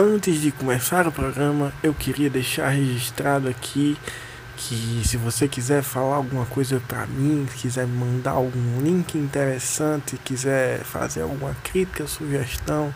Antes 0.00 0.40
de 0.40 0.52
começar 0.52 1.08
o 1.08 1.12
programa, 1.12 1.72
eu 1.82 1.92
queria 1.92 2.30
deixar 2.30 2.68
registrado 2.68 3.48
aqui 3.48 3.98
que 4.56 5.02
se 5.04 5.16
você 5.16 5.48
quiser 5.48 5.82
falar 5.82 6.14
alguma 6.14 6.46
coisa 6.46 6.80
para 6.86 7.04
mim, 7.04 7.48
quiser 7.56 7.84
mandar 7.84 8.30
algum 8.30 8.80
link 8.80 9.18
interessante, 9.18 10.16
quiser 10.24 10.84
fazer 10.84 11.22
alguma 11.22 11.52
crítica, 11.64 12.06
sugestão 12.06 12.94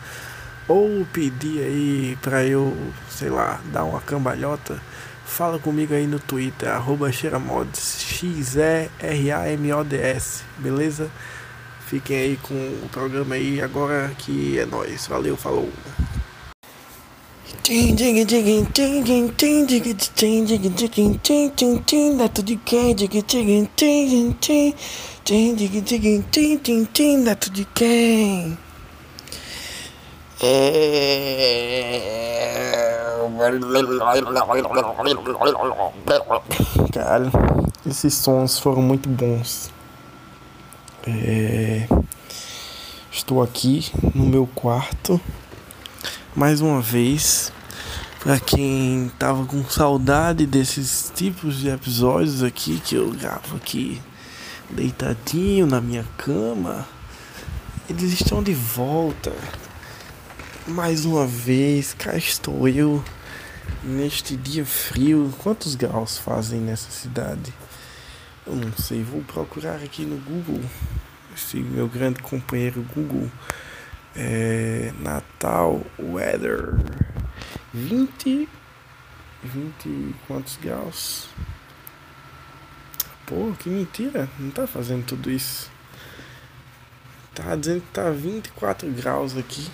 ou 0.68 1.04
pedir 1.12 1.64
aí 1.64 2.16
para 2.22 2.44
eu, 2.44 2.72
sei 3.10 3.30
lá, 3.30 3.60
dar 3.72 3.82
uma 3.82 4.00
cambalhota, 4.00 4.80
fala 5.26 5.58
comigo 5.58 5.94
aí 5.94 6.06
no 6.06 6.20
Twitter, 6.20 6.68
arroba 6.68 7.10
Xeramods, 7.10 8.00
X-E-R-A-M-O-D-S, 8.00 8.94
beleza? 10.56 11.10
Fiquem 11.88 12.16
aí 12.16 12.38
com 12.40 12.54
o 12.54 12.88
programa 12.92 13.34
aí 13.34 13.60
agora 13.60 14.12
que 14.18 14.56
é 14.56 14.64
nóis. 14.64 15.08
Valeu, 15.08 15.36
falou! 15.36 15.68
Neto 26.56 26.82
de 26.82 26.84
quem? 26.92 27.18
Neto 27.18 27.50
de 27.50 27.64
quem? 27.66 28.58
Cara, 36.92 37.30
esses 37.86 38.14
sons 38.14 38.58
foram 38.58 38.82
muito 38.82 39.08
bons. 39.08 39.70
É... 41.06 41.86
Estou 43.12 43.40
aqui 43.40 43.88
no 44.14 44.24
meu 44.26 44.48
quarto 44.52 45.20
mais 46.34 46.60
uma 46.60 46.80
vez. 46.80 47.52
Pra 48.20 48.38
quem 48.38 49.10
tava 49.18 49.44
com 49.44 49.64
saudade 49.64 50.46
desses 50.46 51.10
tipos 51.14 51.56
de 51.58 51.68
episódios 51.68 52.42
aqui 52.42 52.80
que 52.80 52.94
eu 52.94 53.10
gravo 53.10 53.56
aqui 53.56 54.00
deitadinho 54.70 55.66
na 55.66 55.80
minha 55.80 56.04
cama, 56.16 56.86
eles 57.90 58.12
estão 58.12 58.42
de 58.42 58.54
volta. 58.54 59.32
Mais 60.68 61.04
uma 61.04 61.26
vez, 61.26 61.94
cá 61.94 62.16
estou 62.16 62.68
eu 62.68 63.04
neste 63.82 64.36
dia 64.36 64.64
frio. 64.64 65.34
Quantos 65.42 65.74
graus 65.74 66.16
fazem 66.16 66.60
nessa 66.60 66.90
cidade? 66.90 67.52
Eu 68.46 68.54
não 68.54 68.72
sei, 68.72 69.02
vou 69.02 69.20
procurar 69.22 69.76
aqui 69.76 70.04
no 70.04 70.16
Google. 70.18 70.60
Esse 71.34 71.56
meu 71.56 71.88
grande 71.88 72.22
companheiro 72.22 72.86
Google. 72.94 73.28
É, 74.14 74.92
Natal 75.00 75.80
Weather 75.98 76.74
20 77.72 78.48
20 79.42 80.14
quantos 80.26 80.56
graus? 80.56 81.28
Pô, 83.26 83.52
que 83.58 83.68
mentira, 83.68 84.28
não 84.38 84.50
tá 84.50 84.66
fazendo 84.66 85.04
tudo 85.04 85.30
isso. 85.30 85.70
Tá 87.34 87.56
dizendo 87.56 87.80
que 87.80 87.92
tá 87.92 88.10
24 88.10 88.90
graus 88.90 89.36
aqui. 89.36 89.68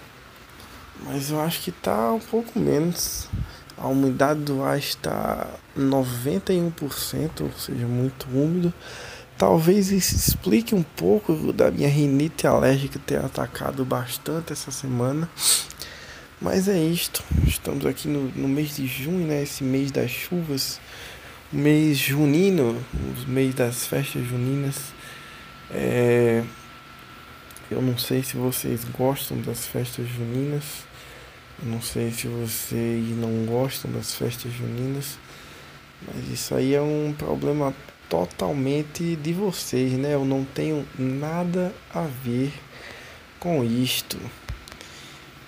Mas 1.04 1.30
eu 1.30 1.40
acho 1.40 1.60
que 1.62 1.72
tá 1.72 2.12
um 2.12 2.20
pouco 2.20 2.58
menos. 2.58 3.28
A 3.76 3.86
umidade 3.86 4.40
do 4.40 4.62
ar 4.62 4.78
está 4.78 5.46
91%, 5.76 7.40
ou 7.42 7.52
seja, 7.52 7.86
muito 7.86 8.26
úmido. 8.28 8.72
Talvez 9.38 9.92
isso 9.92 10.16
explique 10.16 10.74
um 10.74 10.82
pouco 10.82 11.52
da 11.52 11.70
minha 11.70 11.88
rinite 11.88 12.44
alérgica 12.44 12.98
ter 12.98 13.24
atacado 13.24 13.84
bastante 13.84 14.52
essa 14.52 14.72
semana. 14.72 15.30
Mas 16.40 16.66
é 16.66 16.76
isto. 16.76 17.22
Estamos 17.46 17.86
aqui 17.86 18.08
no, 18.08 18.32
no 18.32 18.48
mês 18.48 18.74
de 18.74 18.84
junho, 18.88 19.28
né? 19.28 19.44
Esse 19.44 19.62
mês 19.62 19.92
das 19.92 20.10
chuvas. 20.10 20.80
Mês 21.52 21.96
junino, 21.98 22.84
o 22.92 23.30
mês 23.30 23.54
das 23.54 23.86
festas 23.86 24.26
juninas. 24.26 24.92
É... 25.70 26.42
Eu 27.70 27.80
não 27.80 27.96
sei 27.96 28.24
se 28.24 28.36
vocês 28.36 28.82
gostam 28.86 29.40
das 29.40 29.66
festas 29.66 30.08
juninas. 30.08 30.64
Eu 31.62 31.70
não 31.70 31.80
sei 31.80 32.10
se 32.10 32.26
vocês 32.26 33.04
não 33.16 33.46
gostam 33.46 33.88
das 33.92 34.14
festas 34.14 34.52
juninas. 34.52 35.16
Mas 36.04 36.28
isso 36.28 36.56
aí 36.56 36.74
é 36.74 36.82
um 36.82 37.14
problema 37.16 37.72
totalmente 38.08 39.16
de 39.16 39.32
vocês, 39.32 39.92
né? 39.92 40.14
Eu 40.14 40.24
não 40.24 40.44
tenho 40.44 40.86
nada 40.98 41.74
a 41.94 42.02
ver 42.02 42.52
com 43.38 43.62
isto. 43.62 44.18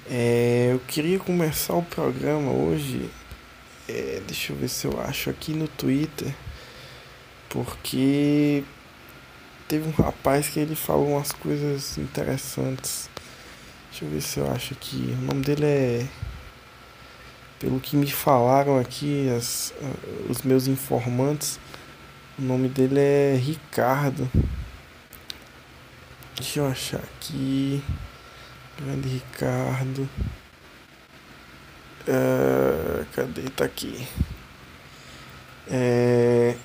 É, 0.08 0.70
eu 0.72 0.80
queria 0.80 1.18
começar 1.18 1.74
o 1.74 1.82
programa 1.82 2.50
hoje. 2.50 3.08
É, 3.88 4.20
deixa 4.26 4.52
eu 4.52 4.56
ver 4.56 4.68
se 4.68 4.86
eu 4.86 5.00
acho 5.00 5.30
aqui 5.30 5.52
no 5.52 5.66
Twitter. 5.68 6.34
Porque 7.48 8.62
teve 9.66 9.88
um 9.88 9.92
rapaz 9.92 10.48
que 10.48 10.60
ele 10.60 10.76
falou 10.76 11.12
umas 11.12 11.32
coisas 11.32 11.96
interessantes. 11.96 13.08
Deixa 13.90 14.04
eu 14.04 14.10
ver 14.10 14.20
se 14.20 14.38
eu 14.38 14.50
acho 14.50 14.74
aqui. 14.74 15.16
O 15.18 15.24
nome 15.26 15.42
dele 15.42 15.64
é. 15.64 16.06
Pelo 17.58 17.78
que 17.78 17.94
me 17.94 18.10
falaram 18.10 18.78
aqui, 18.78 19.28
as, 19.36 19.74
os 20.28 20.42
meus 20.42 20.66
informantes 20.66 21.60
o 22.40 22.42
nome 22.42 22.68
dele 22.68 22.98
é 22.98 23.36
Ricardo. 23.36 24.28
Deixa 26.34 26.60
eu 26.60 26.66
achar 26.66 27.00
aqui. 27.00 27.82
Grande 28.78 29.08
Ricardo. 29.08 30.08
Uh, 32.08 33.04
cadê? 33.14 33.42
Tá 33.50 33.66
aqui. 33.66 34.08
É, 35.70 36.56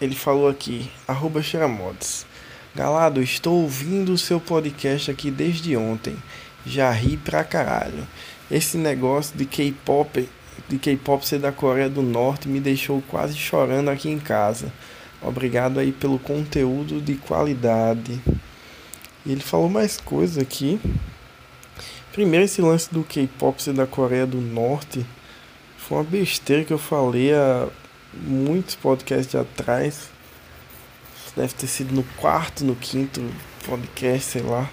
ele 0.00 0.14
falou 0.14 0.48
aqui, 0.48 0.88
arroba 1.06 1.42
Xeramods. 1.42 2.24
Galado, 2.72 3.20
estou 3.20 3.60
ouvindo 3.60 4.12
o 4.12 4.18
seu 4.18 4.40
podcast 4.40 5.10
aqui 5.10 5.32
desde 5.32 5.76
ontem. 5.76 6.16
Já 6.64 6.90
ri 6.92 7.16
pra 7.16 7.42
caralho. 7.42 8.06
Esse 8.48 8.78
negócio 8.78 9.36
de 9.36 9.46
K-pop, 9.46 10.28
de 10.68 10.78
K-pop 10.78 11.26
ser 11.26 11.38
da 11.38 11.52
Coreia 11.52 11.88
do 11.88 12.02
Norte 12.02 12.48
me 12.48 12.60
deixou 12.60 13.02
quase 13.08 13.36
chorando 13.36 13.90
aqui 13.90 14.08
em 14.08 14.18
casa. 14.18 14.72
Obrigado 15.20 15.78
aí 15.78 15.92
pelo 15.92 16.18
conteúdo 16.18 17.00
de 17.00 17.14
qualidade. 17.14 18.20
E 19.24 19.32
ele 19.32 19.40
falou 19.40 19.68
mais 19.68 19.96
coisas 19.98 20.38
aqui. 20.38 20.80
Primeiro, 22.12 22.44
esse 22.44 22.60
lance 22.60 22.92
do 22.92 23.04
K-pop 23.04 23.62
ser 23.62 23.72
da 23.72 23.86
Coreia 23.86 24.26
do 24.26 24.40
Norte 24.40 25.06
foi 25.78 25.98
uma 25.98 26.04
besteira 26.04 26.64
que 26.64 26.72
eu 26.72 26.78
falei 26.78 27.32
há 27.32 27.68
muitos 28.14 28.74
podcasts 28.74 29.34
atrás. 29.34 30.10
Deve 31.36 31.54
ter 31.54 31.66
sido 31.66 31.94
no 31.94 32.02
quarto, 32.16 32.64
no 32.64 32.76
quinto 32.76 33.22
podcast, 33.64 34.32
sei 34.32 34.42
lá. 34.42 34.68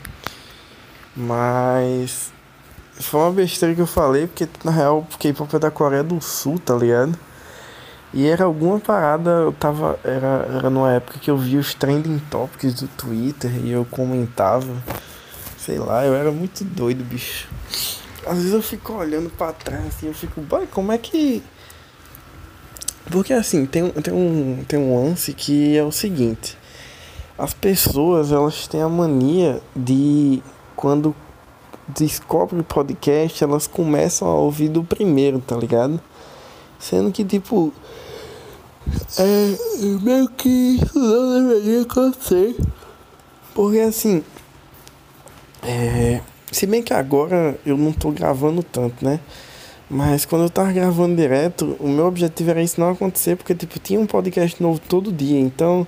Mas 1.16 2.32
foi 3.00 3.20
uma 3.22 3.32
besteira 3.32 3.74
que 3.74 3.82
eu 3.82 3.88
falei, 3.88 4.28
porque 4.28 4.48
na 4.64 4.72
real 4.72 5.00
o 5.00 5.18
K-pop 5.18 5.56
é 5.56 5.60
da 5.60 5.72
Coreia 5.72 6.04
do 6.04 6.20
Sul, 6.22 6.60
tá 6.60 6.76
ligado? 6.76 7.18
E 8.14 8.28
era 8.28 8.44
alguma 8.44 8.80
parada, 8.80 9.30
eu 9.30 9.54
tava. 9.54 10.00
Era, 10.04 10.48
era 10.58 10.70
numa 10.70 10.92
época 10.92 11.20
que 11.20 11.30
eu 11.30 11.38
via 11.38 11.60
os 11.60 11.74
trending 11.74 12.20
topics 12.30 12.74
do 12.74 12.88
Twitter 12.88 13.52
e 13.64 13.72
eu 13.72 13.86
comentava. 13.86 14.76
Sei 15.58 15.78
lá, 15.78 16.04
eu 16.06 16.16
era 16.16 16.32
muito 16.32 16.64
doido, 16.64 17.04
bicho. 17.04 17.48
Às 18.26 18.38
vezes 18.38 18.54
eu 18.54 18.62
fico 18.62 18.94
olhando 18.94 19.30
para 19.30 19.54
trás 19.54 19.86
assim, 19.88 20.08
eu 20.08 20.14
fico, 20.14 20.42
boy, 20.42 20.68
como 20.68 20.92
é 20.92 20.98
que. 20.98 21.44
Porque 23.12 23.32
assim, 23.34 23.66
tem, 23.66 23.90
tem, 23.92 24.14
um, 24.14 24.64
tem 24.68 24.80
um 24.80 25.04
lance 25.04 25.34
que 25.34 25.78
é 25.78 25.84
o 25.84 25.92
seguinte. 25.92 26.58
As 27.38 27.54
pessoas, 27.54 28.32
elas 28.32 28.68
têm 28.68 28.82
a 28.82 28.90
mania 28.90 29.62
de. 29.76 30.42
Quando 30.76 31.16
descobrem 31.96 32.62
podcast, 32.64 33.44
elas 33.44 33.68
começam 33.68 34.28
a 34.28 34.36
ouvir 34.36 34.70
do 34.70 34.84
primeiro, 34.84 35.40
tá 35.40 35.56
ligado? 35.56 36.00
Sendo 36.80 37.12
que, 37.12 37.24
tipo, 37.24 37.74
é 39.18 39.56
meio 40.02 40.30
que 40.30 40.80
não 40.96 41.48
deveria 41.48 41.82
acontecer. 41.82 42.56
Porque, 43.54 43.80
assim, 43.80 44.24
é, 45.64 46.22
se 46.52 46.66
bem 46.66 46.82
que 46.82 46.94
agora 46.94 47.60
eu 47.66 47.78
não 47.78 47.92
tô 47.92 48.12
gravando 48.12 48.64
tanto, 48.64 49.04
né? 49.04 49.20
Mas 49.90 50.24
quando 50.24 50.44
eu 50.44 50.50
tava 50.50 50.72
gravando 50.72 51.16
direto, 51.16 51.76
o 51.80 51.88
meu 51.88 52.06
objetivo 52.06 52.52
era 52.52 52.62
isso 52.62 52.80
não 52.80 52.92
acontecer, 52.92 53.36
porque, 53.36 53.56
tipo, 53.56 53.80
tinha 53.80 54.00
um 54.00 54.06
podcast 54.06 54.62
novo 54.62 54.80
todo 54.88 55.12
dia. 55.12 55.40
Então, 55.40 55.88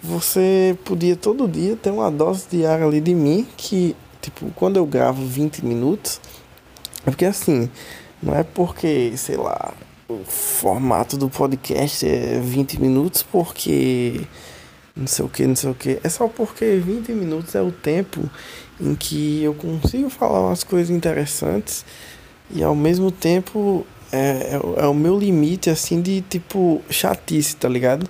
você 0.00 0.76
podia 0.84 1.16
todo 1.16 1.48
dia 1.48 1.74
ter 1.74 1.90
uma 1.90 2.10
dose 2.10 2.44
diária 2.50 2.84
ali 2.84 3.00
de 3.00 3.14
mim, 3.14 3.46
que, 3.56 3.96
tipo, 4.22 4.50
quando 4.56 4.78
eu 4.78 4.86
gravo 4.86 5.26
20 5.26 5.64
minutos, 5.64 6.20
é 7.04 7.10
porque, 7.10 7.26
assim, 7.26 7.68
não 8.22 8.34
é 8.34 8.42
porque, 8.42 9.12
sei 9.16 9.36
lá, 9.36 9.74
o 10.08 10.24
formato 10.24 11.16
do 11.16 11.28
podcast 11.28 12.06
é 12.06 12.38
20 12.40 12.80
minutos 12.80 13.22
porque 13.22 14.20
não 14.94 15.06
sei 15.06 15.24
o 15.24 15.28
que, 15.28 15.46
não 15.46 15.56
sei 15.56 15.70
o 15.70 15.74
que. 15.74 15.98
É 16.04 16.08
só 16.08 16.28
porque 16.28 16.76
20 16.76 17.12
minutos 17.12 17.54
é 17.54 17.62
o 17.62 17.72
tempo 17.72 18.28
em 18.80 18.94
que 18.94 19.42
eu 19.42 19.54
consigo 19.54 20.08
falar 20.10 20.40
umas 20.40 20.64
coisas 20.64 20.90
interessantes 20.90 21.84
E 22.50 22.62
ao 22.62 22.74
mesmo 22.74 23.10
tempo 23.10 23.86
é, 24.12 24.56
é, 24.56 24.84
é 24.84 24.86
o 24.86 24.94
meu 24.94 25.18
limite, 25.18 25.70
assim, 25.70 26.02
de 26.02 26.20
tipo 26.20 26.82
chatice, 26.90 27.56
tá 27.56 27.68
ligado? 27.68 28.06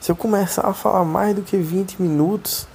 Se 0.00 0.12
eu 0.12 0.16
começar 0.16 0.66
a 0.66 0.74
falar 0.74 1.04
mais 1.04 1.34
do 1.34 1.42
que 1.42 1.56
20 1.56 2.00
minutos, 2.02 2.68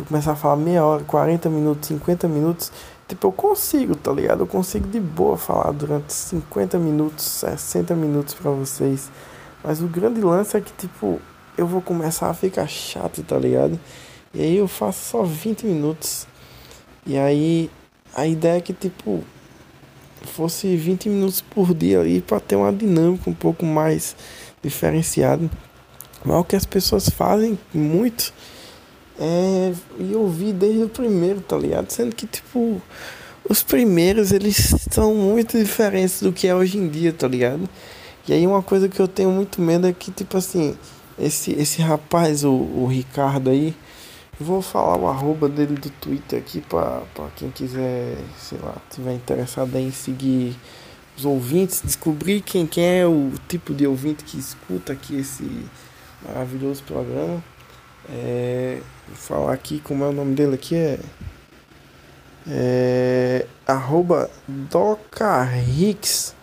eu 0.00 0.04
começar 0.06 0.32
a 0.32 0.36
falar 0.36 0.56
meia 0.56 0.84
hora, 0.84 1.04
40 1.04 1.48
minutos, 1.48 1.88
50 1.88 2.28
minutos, 2.28 2.72
tipo, 3.06 3.26
eu 3.26 3.32
consigo, 3.32 3.94
tá 3.94 4.12
ligado? 4.12 4.40
Eu 4.40 4.46
consigo 4.46 4.88
de 4.88 4.98
boa 4.98 5.36
falar 5.36 5.72
durante 5.72 6.12
50 6.12 6.78
minutos, 6.78 7.24
60 7.24 7.94
minutos 7.94 8.34
para 8.34 8.50
vocês. 8.50 9.10
Mas 9.62 9.82
o 9.82 9.86
grande 9.86 10.20
lance 10.20 10.56
é 10.56 10.60
que, 10.60 10.72
tipo, 10.72 11.20
eu 11.56 11.66
vou 11.66 11.82
começar 11.82 12.30
a 12.30 12.34
ficar 12.34 12.66
chato, 12.66 13.22
tá 13.22 13.36
ligado? 13.36 13.78
E 14.32 14.40
aí 14.40 14.56
eu 14.56 14.66
faço 14.66 15.10
só 15.10 15.22
20 15.22 15.66
minutos. 15.66 16.26
E 17.06 17.18
aí 17.18 17.70
a 18.14 18.26
ideia 18.26 18.58
é 18.58 18.60
que, 18.60 18.72
tipo, 18.72 19.22
fosse 20.22 20.76
20 20.76 21.08
minutos 21.08 21.40
por 21.40 21.74
dia 21.74 22.00
ali 22.00 22.20
para 22.20 22.40
ter 22.40 22.56
uma 22.56 22.72
dinâmica 22.72 23.28
um 23.28 23.34
pouco 23.34 23.66
mais 23.66 24.16
diferenciada. 24.62 25.50
Mas 26.24 26.36
o 26.36 26.44
que 26.44 26.56
as 26.56 26.66
pessoas 26.66 27.08
fazem 27.08 27.58
muito 27.74 28.32
é 29.20 29.72
e 29.98 30.14
ouvir 30.14 30.52
desde 30.52 30.82
o 30.82 30.88
primeiro, 30.88 31.40
tá 31.40 31.56
ligado? 31.56 31.90
Sendo 31.90 32.14
que, 32.14 32.26
tipo, 32.26 32.80
os 33.48 33.62
primeiros 33.62 34.32
eles 34.32 34.74
são 34.90 35.14
muito 35.14 35.58
diferentes 35.58 36.22
do 36.22 36.32
que 36.32 36.48
é 36.48 36.54
hoje 36.54 36.78
em 36.78 36.88
dia, 36.88 37.12
tá 37.12 37.28
ligado? 37.28 37.68
E 38.26 38.32
aí 38.32 38.46
uma 38.46 38.62
coisa 38.62 38.88
que 38.88 39.00
eu 39.00 39.08
tenho 39.08 39.30
muito 39.30 39.60
medo 39.60 39.86
é 39.86 39.92
que, 39.92 40.10
tipo 40.10 40.36
assim, 40.36 40.76
esse, 41.18 41.52
esse 41.52 41.82
rapaz, 41.82 42.44
o, 42.44 42.50
o 42.52 42.86
Ricardo 42.86 43.50
aí, 43.50 43.74
vou 44.38 44.62
falar 44.62 44.96
o 44.96 45.06
arroba 45.06 45.48
dele 45.48 45.74
do 45.74 45.90
Twitter 45.90 46.38
aqui 46.38 46.62
para 46.62 47.02
quem 47.36 47.50
quiser, 47.50 48.16
sei 48.38 48.58
lá, 48.62 48.74
tiver 48.90 49.14
interessado 49.14 49.76
em 49.76 49.90
seguir 49.90 50.56
os 51.16 51.24
ouvintes, 51.24 51.82
descobrir 51.84 52.40
quem, 52.40 52.66
quem 52.66 53.00
é 53.00 53.06
o 53.06 53.32
tipo 53.48 53.74
de 53.74 53.86
ouvinte 53.86 54.24
que 54.24 54.38
escuta 54.38 54.92
aqui 54.92 55.16
esse 55.16 55.66
maravilhoso 56.26 56.82
programa. 56.84 57.42
É, 58.08 58.80
vou 59.10 59.18
falar 59.18 59.52
aqui 59.52 59.80
como 59.80 60.04
é 60.04 60.08
o 60.08 60.12
nome 60.12 60.34
dele 60.34 60.54
aqui 60.54 60.74
é, 60.74 60.98
é 62.48 63.46
arroba 63.66 64.30
docarrix 64.48 66.34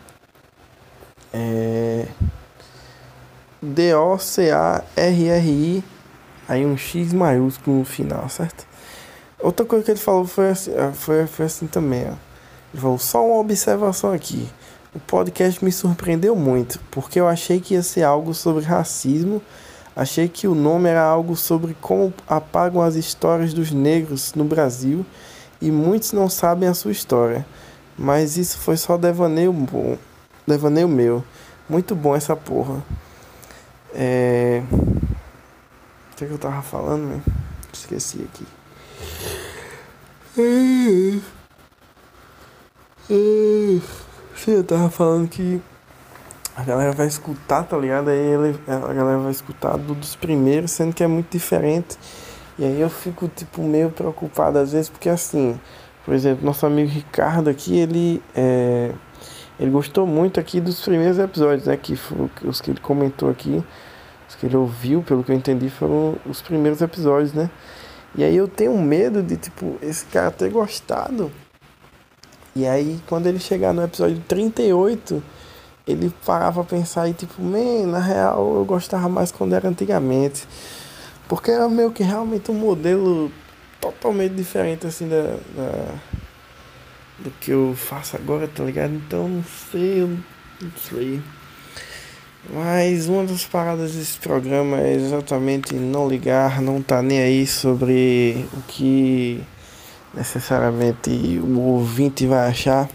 é, 1.33 2.07
D-O-C-A-R-R-I 3.61 4.93
aí 6.47 6.65
um 6.65 6.77
X 6.77 7.11
maiúsculo 7.13 7.79
no 7.79 7.85
final, 7.85 8.29
certo? 8.29 8.65
Outra 9.39 9.65
coisa 9.65 9.85
que 9.85 9.91
ele 9.91 9.99
falou 9.99 10.25
foi 10.25 10.49
assim, 10.49 10.73
ah, 10.77 10.91
foi, 10.93 11.27
foi 11.27 11.45
assim 11.45 11.67
também, 11.67 12.05
ó. 12.05 12.13
Ele 12.73 12.81
falou, 12.81 12.97
só 12.97 13.25
uma 13.25 13.39
observação 13.39 14.11
aqui. 14.11 14.49
O 14.95 14.99
podcast 14.99 15.63
me 15.63 15.71
surpreendeu 15.71 16.35
muito, 16.35 16.79
porque 16.89 17.19
eu 17.19 17.27
achei 17.27 17.59
que 17.59 17.73
ia 17.73 17.83
ser 17.83 18.03
algo 18.03 18.33
sobre 18.33 18.63
racismo 18.63 19.41
Achei 19.97 20.29
que 20.29 20.47
o 20.47 20.53
nome 20.53 20.87
era 20.87 21.01
algo 21.01 21.35
sobre 21.35 21.75
como 21.81 22.13
apagam 22.27 22.83
as 22.83 22.93
histórias 22.93 23.51
dos 23.51 23.71
negros 23.71 24.35
no 24.35 24.43
Brasil 24.43 25.03
e 25.59 25.71
muitos 25.71 26.11
não 26.11 26.29
sabem 26.29 26.69
a 26.69 26.75
sua 26.75 26.91
história. 26.91 27.43
Mas 27.97 28.37
isso 28.37 28.59
foi 28.59 28.77
só 28.77 28.95
devaneio 28.95 29.51
bom. 29.51 29.97
Devaneio 30.45 30.87
meu. 30.87 31.23
Muito 31.67 31.95
bom 31.95 32.15
essa 32.15 32.35
porra. 32.35 32.85
É. 33.91 34.61
O 34.71 36.15
que, 36.15 36.25
é 36.25 36.27
que 36.27 36.33
eu 36.33 36.37
tava 36.37 36.61
falando, 36.61 37.15
né? 37.15 37.21
Esqueci 37.73 38.19
aqui. 38.31 38.45
Sim, 44.35 44.51
eu 44.51 44.63
tava 44.63 44.91
falando 44.91 45.27
que 45.27 45.59
a 46.57 46.63
galera 46.63 46.91
vai 46.91 47.05
escutar, 47.05 47.63
tá 47.65 47.77
ligado? 47.77 48.09
Aí 48.09 48.17
ele, 48.17 48.59
a 48.67 48.91
galera 48.91 49.19
vai 49.19 49.31
escutar 49.31 49.77
do, 49.77 49.93
dos 49.93 50.15
primeiros, 50.15 50.71
sendo 50.71 50.91
que 50.91 51.03
é 51.03 51.07
muito 51.07 51.29
diferente. 51.29 51.95
E 52.57 52.65
aí 52.65 52.81
eu 52.81 52.89
fico, 52.89 53.27
tipo, 53.27 53.61
meio 53.61 53.91
preocupado 53.91 54.57
às 54.57 54.71
vezes, 54.71 54.89
porque 54.89 55.07
assim, 55.07 55.59
por 56.03 56.15
exemplo, 56.15 56.43
nosso 56.43 56.65
amigo 56.65 56.89
Ricardo 56.89 57.47
aqui, 57.47 57.77
ele 57.77 58.23
é, 58.35 58.91
ele 59.59 59.69
gostou 59.69 60.07
muito 60.07 60.39
aqui 60.39 60.59
dos 60.59 60.81
primeiros 60.83 61.19
episódios, 61.19 61.67
né? 61.67 61.77
Que 61.77 61.95
foram 61.95 62.27
os 62.43 62.59
que 62.59 62.71
ele 62.71 62.79
comentou 62.79 63.29
aqui, 63.29 63.63
os 64.27 64.33
que 64.33 64.47
ele 64.47 64.57
ouviu, 64.57 65.03
pelo 65.03 65.23
que 65.23 65.31
eu 65.31 65.35
entendi, 65.35 65.69
foram 65.69 66.15
os 66.25 66.41
primeiros 66.41 66.81
episódios, 66.81 67.33
né? 67.33 67.51
E 68.15 68.23
aí 68.23 68.35
eu 68.35 68.47
tenho 68.47 68.75
medo 68.79 69.21
de, 69.21 69.37
tipo, 69.37 69.77
esse 69.79 70.05
cara 70.07 70.31
ter 70.31 70.49
gostado. 70.49 71.31
E 72.55 72.65
aí, 72.65 72.99
quando 73.05 73.27
ele 73.27 73.37
chegar 73.37 73.73
no 73.73 73.83
episódio 73.83 74.19
38 74.27 75.21
ele 75.87 76.13
parava 76.25 76.61
a 76.61 76.63
pensar 76.63 77.07
e 77.07 77.13
tipo, 77.13 77.41
man, 77.41 77.87
na 77.87 77.99
real 77.99 78.55
eu 78.55 78.65
gostava 78.65 79.07
mais 79.07 79.31
quando 79.31 79.53
era 79.53 79.69
antigamente. 79.69 80.47
Porque 81.27 81.51
era 81.51 81.67
meio 81.69 81.91
que 81.91 82.03
realmente 82.03 82.51
um 82.51 82.55
modelo 82.55 83.31
totalmente 83.79 84.33
diferente 84.33 84.87
assim 84.87 85.07
da, 85.07 85.37
da 85.55 85.95
do 87.19 87.31
que 87.39 87.51
eu 87.51 87.73
faço 87.75 88.15
agora, 88.15 88.47
tá 88.47 88.63
ligado? 88.63 88.93
Então 88.93 89.27
não 89.27 89.43
sei, 89.71 90.01
não 90.61 90.71
sei. 90.89 91.21
Mas 92.49 93.07
uma 93.07 93.25
das 93.25 93.43
paradas 93.45 93.93
desse 93.93 94.17
programa 94.19 94.79
é 94.79 94.93
exatamente 94.93 95.73
não 95.75 96.07
ligar, 96.07 96.61
não 96.61 96.81
tá 96.81 97.01
nem 97.01 97.19
aí 97.19 97.45
sobre 97.45 98.45
o 98.53 98.61
que 98.67 99.43
necessariamente 100.13 101.09
o 101.43 101.59
ouvinte 101.59 102.25
vai 102.25 102.47
achar. 102.47 102.87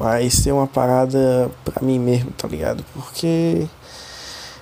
Mas 0.00 0.32
ser 0.32 0.52
uma 0.52 0.66
parada 0.66 1.50
pra 1.62 1.84
mim 1.84 1.98
mesmo, 1.98 2.30
tá 2.30 2.48
ligado? 2.48 2.82
Porque 2.94 3.68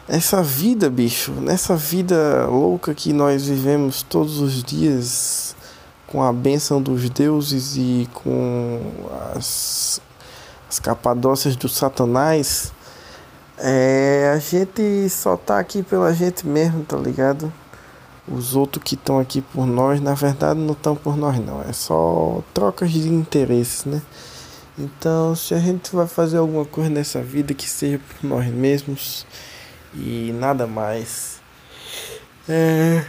essa 0.08 0.42
vida, 0.42 0.90
bicho, 0.90 1.30
nessa 1.30 1.76
vida 1.76 2.44
louca 2.48 2.92
que 2.92 3.12
nós 3.12 3.46
vivemos 3.46 4.02
todos 4.02 4.40
os 4.40 4.64
dias 4.64 5.54
com 6.08 6.24
a 6.24 6.32
bênção 6.32 6.82
dos 6.82 7.08
deuses 7.08 7.76
e 7.76 8.08
com 8.12 8.80
as, 9.36 10.00
as 10.68 10.80
capadócias 10.80 11.54
do 11.54 11.68
satanás, 11.68 12.72
é, 13.58 14.32
a 14.34 14.40
gente 14.40 15.08
só 15.08 15.36
tá 15.36 15.60
aqui 15.60 15.84
pela 15.84 16.12
gente 16.12 16.44
mesmo, 16.48 16.82
tá 16.84 16.96
ligado? 16.96 17.52
Os 18.26 18.56
outros 18.56 18.82
que 18.82 18.96
estão 18.96 19.20
aqui 19.20 19.40
por 19.40 19.68
nós, 19.68 20.00
na 20.00 20.14
verdade, 20.14 20.58
não 20.58 20.72
estão 20.72 20.96
por 20.96 21.16
nós, 21.16 21.38
não. 21.38 21.62
É 21.62 21.72
só 21.72 22.42
trocas 22.52 22.90
de 22.90 23.08
interesses, 23.08 23.84
né? 23.84 24.02
Então, 24.78 25.34
se 25.34 25.54
a 25.54 25.58
gente 25.58 25.94
vai 25.94 26.06
fazer 26.06 26.36
alguma 26.36 26.64
coisa 26.64 26.88
nessa 26.88 27.20
vida 27.20 27.52
que 27.52 27.68
seja 27.68 27.98
por 27.98 28.28
nós 28.28 28.46
mesmos 28.46 29.26
e 29.92 30.32
nada 30.38 30.66
mais. 30.68 31.40
É. 32.48 33.04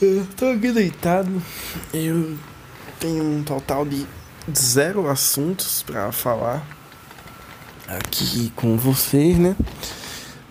Eu 0.00 0.26
tô 0.36 0.46
aqui 0.46 0.70
deitado. 0.70 1.42
Eu 1.92 2.38
tenho 3.00 3.24
um 3.24 3.42
total 3.42 3.84
de 3.84 4.06
zero 4.56 5.08
assuntos 5.08 5.82
para 5.82 6.12
falar 6.12 6.64
aqui 7.88 8.52
com 8.54 8.76
vocês, 8.76 9.36
né? 9.36 9.56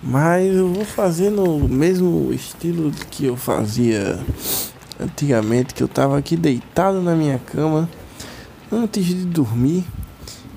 Mas 0.04 0.56
eu 0.56 0.74
vou 0.74 0.84
fazer 0.84 1.30
no 1.30 1.60
mesmo 1.70 2.34
estilo 2.34 2.92
que 3.10 3.26
eu 3.26 3.38
fazia 3.38 4.20
antigamente 5.02 5.74
que 5.74 5.82
eu 5.82 5.88
tava 5.88 6.18
aqui 6.18 6.36
deitado 6.36 7.02
na 7.02 7.16
minha 7.16 7.40
cama 7.40 7.90
antes 8.72 9.06
de 9.06 9.26
dormir 9.26 9.84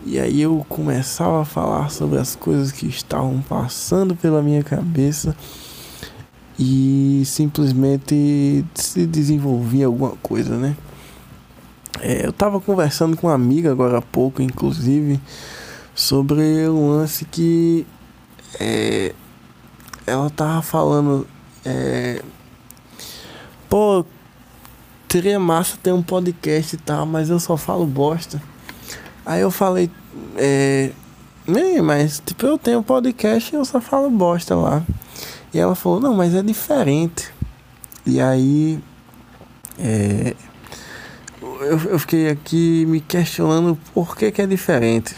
e 0.06 0.20
aí 0.20 0.42
eu 0.42 0.64
começava 0.68 1.40
a 1.40 1.44
falar 1.46 1.90
sobre 1.90 2.18
as 2.18 2.36
coisas 2.36 2.70
que 2.70 2.86
estavam 2.86 3.40
passando 3.40 4.14
pela 4.14 4.42
minha 4.42 4.62
cabeça 4.62 5.34
e 6.58 7.22
simplesmente 7.24 8.64
se 8.74 9.06
desenvolvia 9.06 9.86
alguma 9.86 10.10
coisa, 10.22 10.56
né? 10.56 10.76
É, 12.00 12.26
eu 12.26 12.32
tava 12.32 12.60
conversando 12.60 13.16
com 13.16 13.28
uma 13.28 13.34
amiga 13.34 13.72
agora 13.72 13.98
há 13.98 14.02
pouco, 14.02 14.42
inclusive, 14.42 15.18
sobre 15.94 16.68
um 16.68 16.90
lance 16.90 17.24
que 17.24 17.86
é, 18.60 19.14
ela 20.06 20.28
tava 20.28 20.60
falando. 20.60 21.26
É, 21.64 22.22
pô, 23.70 24.04
seria 25.14 25.38
massa 25.38 25.78
ter 25.80 25.92
um 25.92 26.02
podcast 26.02 26.75
e 26.75 26.78
tal, 26.78 27.06
mas 27.06 27.30
eu 27.30 27.38
só 27.38 27.56
falo 27.56 27.87
bosta. 27.87 28.42
Aí 29.25 29.42
eu 29.42 29.50
falei, 29.52 29.88
é. 30.37 30.90
Mas, 31.85 32.21
tipo, 32.25 32.44
eu 32.44 32.59
tenho 32.59 32.83
podcast 32.83 33.54
e 33.54 33.56
eu 33.56 33.64
só 33.64 33.80
falo 33.80 34.11
bosta 34.11 34.56
lá. 34.56 34.83
E 35.52 35.59
ela 35.61 35.76
falou, 35.76 36.00
não, 36.00 36.16
mas 36.16 36.35
é 36.35 36.42
diferente. 36.42 37.33
E 38.04 38.21
aí. 38.21 38.80
É. 39.78 40.35
Eu, 41.40 41.78
eu 41.90 41.99
fiquei 42.00 42.28
aqui 42.28 42.85
me 42.87 43.00
questionando 43.00 43.78
por 43.94 44.16
que, 44.16 44.33
que 44.33 44.42
é 44.42 44.47
diferente. 44.49 45.14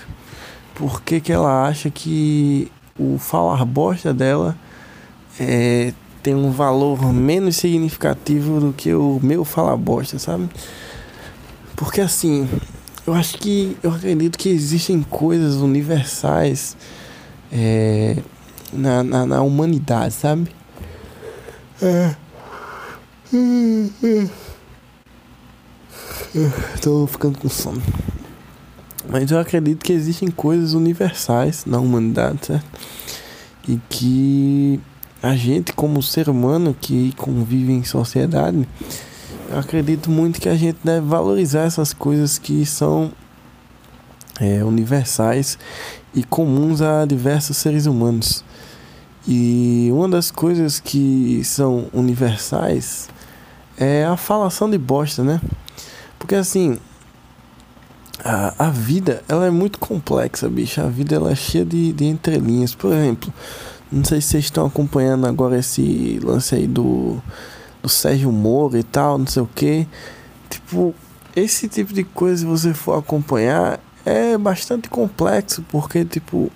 Por 0.74 1.00
que, 1.00 1.22
que 1.22 1.32
ela 1.32 1.66
acha 1.66 1.88
que 1.88 2.70
o 2.98 3.16
falar 3.16 3.64
bosta 3.64 4.12
dela 4.12 4.54
é 5.40 5.94
tem 6.26 6.34
um 6.34 6.50
valor 6.50 7.12
menos 7.12 7.54
significativo 7.54 8.58
do 8.58 8.72
que 8.72 8.92
o 8.92 9.20
meu 9.22 9.44
falar 9.44 9.76
bosta, 9.76 10.18
sabe? 10.18 10.48
Porque 11.76 12.00
assim, 12.00 12.48
eu 13.06 13.14
acho 13.14 13.38
que 13.38 13.76
eu 13.80 13.92
acredito 13.92 14.36
que 14.36 14.48
existem 14.48 15.04
coisas 15.04 15.54
universais 15.54 16.76
é, 17.52 18.16
na, 18.72 19.04
na, 19.04 19.24
na, 19.24 19.40
humanidade, 19.40 20.14
sabe? 20.14 20.50
É. 21.80 22.16
Tô 26.82 27.06
ficando 27.06 27.38
com 27.38 27.48
sono. 27.48 27.80
Mas 29.08 29.30
eu 29.30 29.38
acredito 29.38 29.84
que 29.84 29.92
existem 29.92 30.28
coisas 30.28 30.74
universais 30.74 31.64
na 31.64 31.78
humanidade, 31.78 32.46
certo? 32.46 32.66
E 33.68 33.78
que 33.88 34.80
a 35.26 35.36
gente, 35.36 35.72
como 35.72 36.02
ser 36.02 36.28
humano 36.28 36.76
que 36.80 37.12
convive 37.16 37.72
em 37.72 37.82
sociedade, 37.82 38.66
eu 39.50 39.58
acredito 39.58 40.10
muito 40.10 40.40
que 40.40 40.48
a 40.48 40.54
gente 40.54 40.78
deve 40.84 41.06
valorizar 41.06 41.62
essas 41.62 41.92
coisas 41.92 42.38
que 42.38 42.64
são 42.64 43.12
é, 44.40 44.62
universais 44.62 45.58
e 46.14 46.22
comuns 46.22 46.80
a 46.80 47.04
diversos 47.04 47.56
seres 47.56 47.86
humanos. 47.86 48.44
E 49.26 49.88
uma 49.92 50.08
das 50.08 50.30
coisas 50.30 50.78
que 50.78 51.42
são 51.44 51.86
universais 51.92 53.08
é 53.76 54.04
a 54.04 54.16
falação 54.16 54.70
de 54.70 54.78
bosta, 54.78 55.24
né? 55.24 55.40
Porque 56.18 56.36
assim, 56.36 56.78
a, 58.24 58.66
a 58.66 58.70
vida 58.70 59.22
ela 59.28 59.46
é 59.46 59.50
muito 59.50 59.78
complexa, 59.78 60.48
bicho. 60.48 60.80
A 60.80 60.86
vida 60.86 61.16
ela 61.16 61.32
é 61.32 61.34
cheia 61.34 61.64
de, 61.64 61.92
de 61.92 62.04
entrelinhas. 62.04 62.74
Por 62.74 62.92
exemplo, 62.92 63.32
não 63.90 64.04
sei 64.04 64.20
se 64.20 64.28
vocês 64.28 64.44
estão 64.44 64.66
acompanhando 64.66 65.26
agora 65.26 65.58
esse 65.58 66.18
lance 66.22 66.54
aí 66.54 66.66
do 66.66 67.22
do 67.86 67.88
Sérgio 67.88 68.32
Moro 68.32 68.76
e 68.76 68.82
tal, 68.82 69.16
não 69.16 69.26
sei 69.28 69.42
o 69.42 69.48
que. 69.54 69.86
Tipo, 70.50 70.92
esse 71.36 71.68
tipo 71.68 71.94
de 71.94 72.02
coisa, 72.02 72.38
se 72.38 72.44
você 72.44 72.74
for 72.74 72.98
acompanhar, 72.98 73.78
é 74.04 74.36
bastante 74.36 74.88
complexo, 74.88 75.64
porque, 75.70 76.04
tipo, 76.04 76.50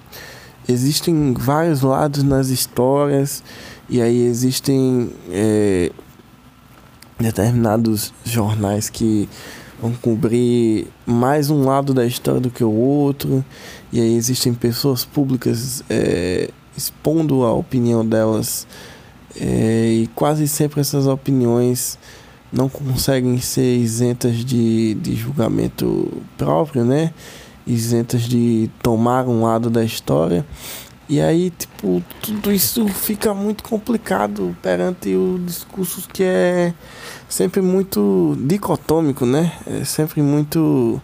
existem 0.69 1.33
vários 1.33 1.83
lados 1.83 2.25
nas 2.25 2.49
histórias, 2.49 3.45
e 3.89 4.03
aí 4.03 4.23
existem 4.23 5.13
é, 5.31 5.93
determinados 7.19 8.13
jornais 8.25 8.91
que 8.91 9.29
vão 9.81 9.93
cobrir 9.93 10.89
mais 11.07 11.49
um 11.49 11.65
lado 11.65 11.95
da 11.95 12.05
história 12.05 12.41
do 12.41 12.51
que 12.51 12.65
o 12.65 12.73
outro, 12.73 13.45
e 13.93 14.01
aí 14.01 14.17
existem 14.17 14.53
pessoas 14.53 15.05
públicas 15.05 15.85
é, 15.89 16.51
expondo 16.77 17.45
a 17.45 17.53
opinião 17.53 18.07
delas 18.07 18.67
é, 19.41 20.03
e 20.03 20.07
quase 20.09 20.49
sempre 20.49 20.81
essas 20.81 21.07
opiniões 21.07 21.99
não 22.53 22.69
conseguem 22.69 23.41
ser 23.41 23.77
isentas 23.77 24.45
de, 24.45 24.95
de 24.95 25.15
julgamento 25.15 26.11
próprio, 26.37 26.85
né? 26.85 27.13
Isentas 27.67 28.23
de 28.23 28.69
tomar 28.83 29.29
um 29.29 29.43
lado 29.43 29.71
da 29.71 29.85
história. 29.85 30.45
E 31.09 31.21
aí, 31.21 31.51
tipo, 31.51 32.03
tudo 32.23 32.53
isso 32.53 32.87
fica 32.89 33.35
muito 33.35 33.65
complicado 33.65 34.57
perante 34.63 35.15
o 35.15 35.41
discurso 35.45 36.09
que 36.09 36.23
é 36.23 36.73
sempre 37.29 37.61
muito 37.61 38.37
dicotômico, 38.39 39.27
né? 39.27 39.53
É 39.67 39.85
sempre 39.85 40.23
muito. 40.23 41.03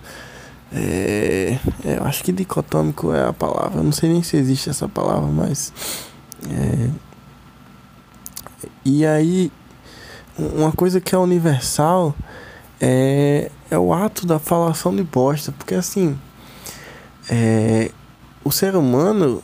É, 0.72 1.58
é, 1.84 1.98
eu 1.98 2.04
acho 2.04 2.24
que 2.24 2.32
dicotômico 2.32 3.12
é 3.12 3.28
a 3.28 3.32
palavra. 3.32 3.80
Eu 3.80 3.84
não 3.84 3.92
sei 3.92 4.10
nem 4.10 4.22
se 4.22 4.36
existe 4.36 4.70
essa 4.70 4.88
palavra, 4.88 5.28
mas. 5.28 5.72
É, 6.50 6.90
e 8.84 9.06
aí, 9.06 9.50
uma 10.38 10.72
coisa 10.72 11.00
que 11.00 11.14
é 11.14 11.18
universal 11.18 12.14
é, 12.80 13.50
é 13.70 13.78
o 13.78 13.92
ato 13.92 14.26
da 14.26 14.38
falação 14.38 14.94
de 14.94 15.02
bosta, 15.02 15.52
porque 15.52 15.74
assim, 15.74 16.16
é, 17.28 17.90
o 18.44 18.50
ser 18.50 18.76
humano, 18.76 19.42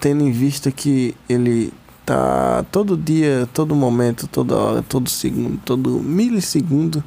tendo 0.00 0.22
em 0.22 0.30
vista 0.30 0.70
que 0.70 1.14
ele 1.28 1.72
tá 2.04 2.64
todo 2.70 2.96
dia, 2.96 3.48
todo 3.52 3.74
momento, 3.74 4.26
toda 4.26 4.56
hora, 4.56 4.82
todo 4.82 5.08
segundo, 5.08 5.58
todo 5.64 6.00
milissegundo 6.00 7.02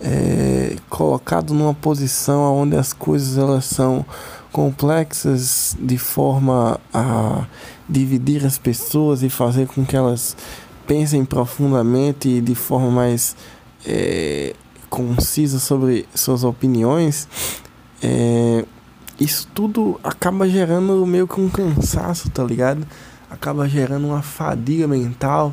é, 0.00 0.76
colocado 0.88 1.52
numa 1.52 1.74
posição 1.74 2.54
onde 2.54 2.76
as 2.76 2.92
coisas 2.92 3.36
elas 3.36 3.64
são 3.64 4.04
complexas 4.52 5.76
de 5.78 5.98
forma 5.98 6.80
a 6.92 7.46
dividir 7.88 8.44
as 8.44 8.58
pessoas 8.58 9.22
e 9.22 9.28
fazer 9.28 9.66
com 9.66 9.84
que 9.84 9.96
elas 9.96 10.36
pensem 10.86 11.24
profundamente 11.24 12.28
e 12.28 12.40
de 12.40 12.54
forma 12.54 12.90
mais 12.90 13.36
é, 13.86 14.54
concisa 14.88 15.58
sobre 15.58 16.06
suas 16.14 16.44
opiniões, 16.44 17.28
é, 18.02 18.64
isso 19.20 19.48
tudo 19.52 20.00
acaba 20.02 20.48
gerando 20.48 21.04
meio 21.06 21.26
que 21.26 21.40
um 21.40 21.48
cansaço, 21.48 22.30
tá 22.30 22.42
ligado? 22.42 22.86
Acaba 23.30 23.68
gerando 23.68 24.06
uma 24.06 24.22
fadiga 24.22 24.86
mental. 24.86 25.52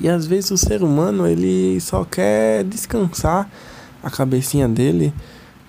E 0.00 0.08
às 0.08 0.26
vezes 0.26 0.50
o 0.50 0.58
ser 0.58 0.82
humano 0.82 1.26
ele 1.26 1.80
só 1.80 2.04
quer 2.04 2.64
descansar 2.64 3.48
a 4.02 4.10
cabecinha 4.10 4.68
dele, 4.68 5.12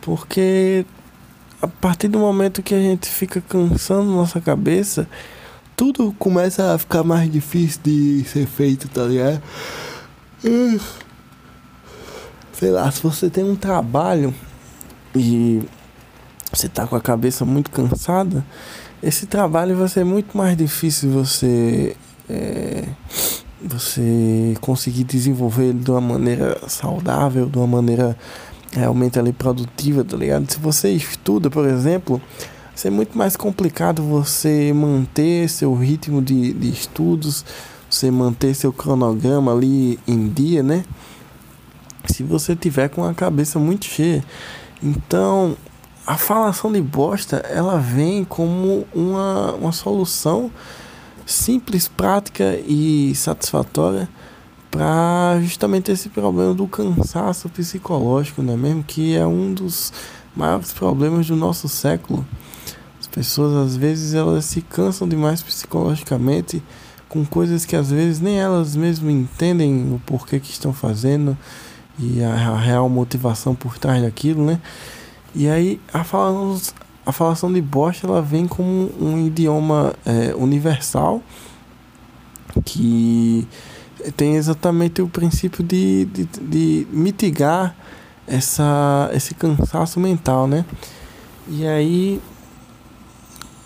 porque 0.02 0.86
a 1.62 1.68
partir 1.68 2.08
do 2.08 2.20
momento 2.20 2.62
que 2.62 2.74
a 2.74 2.80
gente 2.80 3.08
fica 3.08 3.42
cansando 3.42 4.12
nossa 4.12 4.42
cabeça, 4.42 5.08
tudo 5.76 6.14
começa 6.20 6.74
a 6.74 6.78
ficar 6.78 7.04
mais 7.04 7.32
difícil 7.32 7.82
de 7.84 8.24
ser 8.26 8.46
feito, 8.46 8.88
tá 8.88 9.04
ligado? 9.04 9.42
Sei 12.54 12.72
lá, 12.72 12.90
se 12.92 13.02
você 13.02 13.30
tem 13.30 13.44
um 13.44 13.56
trabalho 13.56 14.34
e 15.16 15.62
você 16.54 16.70
tá 16.70 16.88
com 16.88 16.96
a 16.96 17.02
cabeça 17.02 17.44
muito 17.44 17.72
cansada, 17.72 18.46
esse 19.02 19.26
trabalho 19.26 19.76
vai 19.76 19.88
ser 19.88 20.06
muito 20.06 20.38
mais 20.38 20.56
difícil 20.56 21.10
você 21.12 21.96
é, 22.30 22.88
você 23.62 24.56
conseguir 24.62 25.04
desenvolver 25.04 25.66
ele 25.66 25.80
de 25.80 25.92
uma 25.92 26.02
maneira 26.02 26.58
saudável, 26.68 27.46
de 27.48 27.58
uma 27.58 27.68
maneira 27.68 28.18
realmente 28.72 29.18
ali 29.18 29.32
produtiva, 29.32 30.04
tá 30.04 30.18
ligado? 30.18 30.52
Se 30.52 30.60
você 30.60 30.92
estuda, 30.92 31.50
por 31.50 31.66
exemplo, 31.66 32.22
ser 32.76 32.90
muito 32.90 33.18
mais 33.18 33.36
complicado 33.36 34.04
você 34.04 34.74
manter 34.74 35.50
seu 35.50 35.74
ritmo 35.74 36.22
de, 36.22 36.54
de 36.54 36.70
estudos, 36.70 37.46
você 37.90 38.12
manter 38.12 38.54
seu 38.54 38.74
cronograma 38.74 39.54
ali 39.54 39.98
em 40.08 40.28
dia, 40.28 40.62
né? 40.62 40.84
Se 42.08 42.22
você 42.22 42.56
tiver 42.56 42.90
com 42.90 43.04
a 43.04 43.14
cabeça 43.14 43.58
muito 43.58 43.86
cheia. 43.86 44.24
Então, 44.84 45.56
a 46.06 46.18
falação 46.18 46.72
de 46.72 46.82
bosta, 46.82 47.38
ela 47.38 47.78
vem 47.78 48.24
como 48.24 48.86
uma, 48.94 49.54
uma 49.54 49.72
solução 49.72 50.52
simples, 51.26 51.88
prática 51.88 52.58
e 52.68 53.14
satisfatória 53.16 54.08
para 54.70 55.40
justamente 55.42 55.92
esse 55.92 56.10
problema 56.10 56.54
do 56.54 56.68
cansaço 56.68 57.50
psicológico, 57.50 58.42
né? 58.42 58.56
Mesmo 58.56 58.84
que 58.84 59.16
é 59.16 59.26
um 59.26 59.54
dos 59.54 59.94
maiores 60.36 60.74
problemas 60.74 61.28
do 61.28 61.36
nosso 61.36 61.70
século 61.70 62.26
pessoas 63.16 63.56
às 63.56 63.78
vezes 63.78 64.14
elas 64.14 64.44
se 64.44 64.62
cansam 64.62 65.08
demais 65.08 65.42
psicologicamente 65.42 66.62
com 67.08 67.24
coisas 67.26 67.64
que 67.64 67.74
às 67.74 67.90
vezes 67.90 68.20
nem 68.20 68.38
elas 68.38 68.76
mesmas 68.76 69.14
entendem 69.14 69.94
o 69.94 70.02
porquê 70.06 70.38
que 70.38 70.52
estão 70.52 70.74
fazendo 70.74 71.38
e 71.98 72.22
a, 72.22 72.34
a 72.34 72.60
real 72.60 72.90
motivação 72.90 73.56
por 73.56 73.78
trás 73.78 74.04
daquilo, 74.04 74.46
né? 74.46 74.60
E 75.34 75.48
aí 75.48 75.80
a 75.94 76.04
falação, 76.04 76.60
a 77.06 77.12
falação 77.12 77.52
de 77.52 77.62
bosta 77.62 78.08
ela 78.08 78.22
vem 78.22 78.48
como 78.48 78.92
um 79.00 79.28
idioma 79.28 79.94
é, 80.06 80.34
universal 80.36 81.22
que 82.64 83.48
tem 84.18 84.36
exatamente 84.36 85.02
o 85.02 85.08
princípio 85.08 85.64
de, 85.64 86.06
de, 86.06 86.26
de 86.26 86.88
mitigar 86.92 87.76
essa, 88.28 89.10
esse 89.14 89.36
cansaço 89.36 90.00
mental, 90.00 90.48
né? 90.48 90.66
E 91.48 91.66
aí 91.68 92.22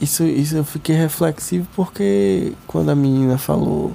isso, 0.01 0.23
isso 0.23 0.55
eu 0.57 0.63
fiquei 0.63 0.95
reflexivo 0.95 1.67
porque 1.75 2.53
quando 2.67 2.89
a 2.89 2.95
menina 2.95 3.37
falou, 3.37 3.93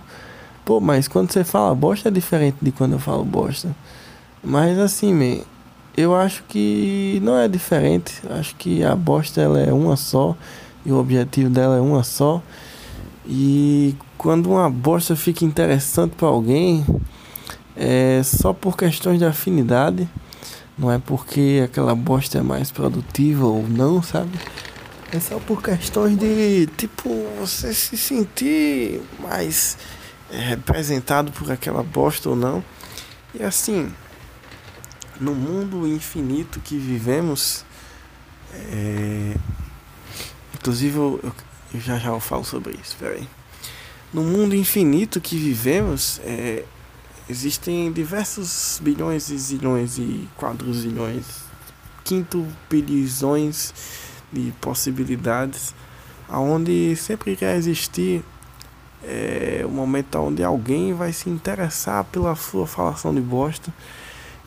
pô, 0.64 0.80
mas 0.80 1.08
quando 1.08 1.32
você 1.32 1.44
fala 1.44 1.74
bosta 1.74 2.08
é 2.08 2.12
diferente 2.12 2.56
de 2.60 2.72
quando 2.72 2.92
eu 2.92 2.98
falo 2.98 3.24
bosta. 3.24 3.74
Mas 4.42 4.78
assim, 4.78 5.12
man, 5.12 5.42
eu 5.96 6.14
acho 6.14 6.42
que 6.48 7.20
não 7.22 7.38
é 7.38 7.48
diferente. 7.48 8.20
Acho 8.30 8.54
que 8.56 8.82
a 8.84 8.94
bosta 8.94 9.40
ela 9.40 9.60
é 9.60 9.72
uma 9.72 9.96
só 9.96 10.36
e 10.84 10.92
o 10.92 10.98
objetivo 10.98 11.50
dela 11.50 11.76
é 11.76 11.80
uma 11.80 12.02
só. 12.02 12.42
E 13.26 13.94
quando 14.18 14.50
uma 14.50 14.68
bosta 14.68 15.16
fica 15.16 15.44
interessante 15.44 16.14
para 16.16 16.28
alguém, 16.28 16.84
é 17.76 18.20
só 18.22 18.52
por 18.52 18.76
questões 18.76 19.18
de 19.18 19.24
afinidade, 19.24 20.08
não 20.76 20.90
é 20.90 20.98
porque 20.98 21.62
aquela 21.64 21.94
bosta 21.94 22.38
é 22.38 22.42
mais 22.42 22.70
produtiva 22.70 23.46
ou 23.46 23.66
não, 23.68 24.02
sabe? 24.02 24.38
É 25.12 25.20
só 25.20 25.38
por 25.38 25.62
questões 25.62 26.18
de, 26.18 26.66
tipo, 26.76 27.08
você 27.38 27.72
se 27.72 27.96
sentir 27.96 29.00
mais 29.20 29.78
é, 30.30 30.38
representado 30.38 31.30
por 31.30 31.50
aquela 31.52 31.82
bosta 31.84 32.30
ou 32.30 32.36
não. 32.36 32.64
E 33.32 33.42
assim, 33.42 33.90
no 35.20 35.34
mundo 35.34 35.86
infinito 35.86 36.60
que 36.60 36.76
vivemos, 36.76 37.64
é... 38.52 39.36
inclusive 40.54 40.96
eu, 40.96 41.20
eu, 41.72 41.80
já 41.80 41.98
já 41.98 42.10
eu 42.10 42.20
falo 42.20 42.44
sobre 42.44 42.78
isso, 42.82 42.96
peraí. 42.98 43.28
No 44.12 44.22
mundo 44.22 44.54
infinito 44.54 45.20
que 45.20 45.36
vivemos, 45.36 46.20
é... 46.24 46.64
existem 47.28 47.92
diversos 47.92 48.80
bilhões 48.82 49.30
e 49.30 49.38
zilhões 49.38 49.98
e 49.98 50.28
quadruzilhões, 50.36 51.24
quinto 52.02 52.46
bilhões 52.68 53.72
de 54.32 54.52
possibilidades, 54.60 55.74
aonde 56.28 56.96
sempre 56.96 57.32
irá 57.32 57.54
existir 57.54 58.24
é, 59.02 59.62
o 59.64 59.68
momento 59.68 60.16
onde 60.18 60.42
alguém 60.42 60.94
vai 60.94 61.12
se 61.12 61.28
interessar 61.28 62.04
pela 62.04 62.34
sua 62.34 62.66
falação 62.66 63.14
de 63.14 63.20
bosta 63.20 63.72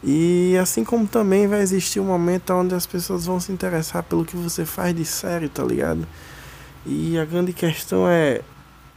e 0.03 0.55
assim 0.61 0.83
como 0.83 1.07
também 1.07 1.47
vai 1.47 1.61
existir 1.61 1.99
um 1.99 2.05
momento 2.05 2.53
onde 2.53 2.75
as 2.75 2.85
pessoas 2.85 3.25
vão 3.25 3.39
se 3.39 3.51
interessar 3.51 4.03
pelo 4.03 4.25
que 4.25 4.35
você 4.35 4.65
faz 4.65 4.95
de 4.95 5.03
sério, 5.03 5.49
tá 5.49 5.63
ligado? 5.63 6.07
E 6.85 7.17
a 7.17 7.25
grande 7.25 7.51
questão 7.51 8.07
é, 8.07 8.41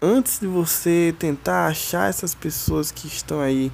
antes 0.00 0.38
de 0.38 0.46
você 0.46 1.14
tentar 1.18 1.66
achar 1.66 2.08
essas 2.08 2.34
pessoas 2.34 2.90
que 2.90 3.06
estão 3.06 3.40
aí 3.40 3.72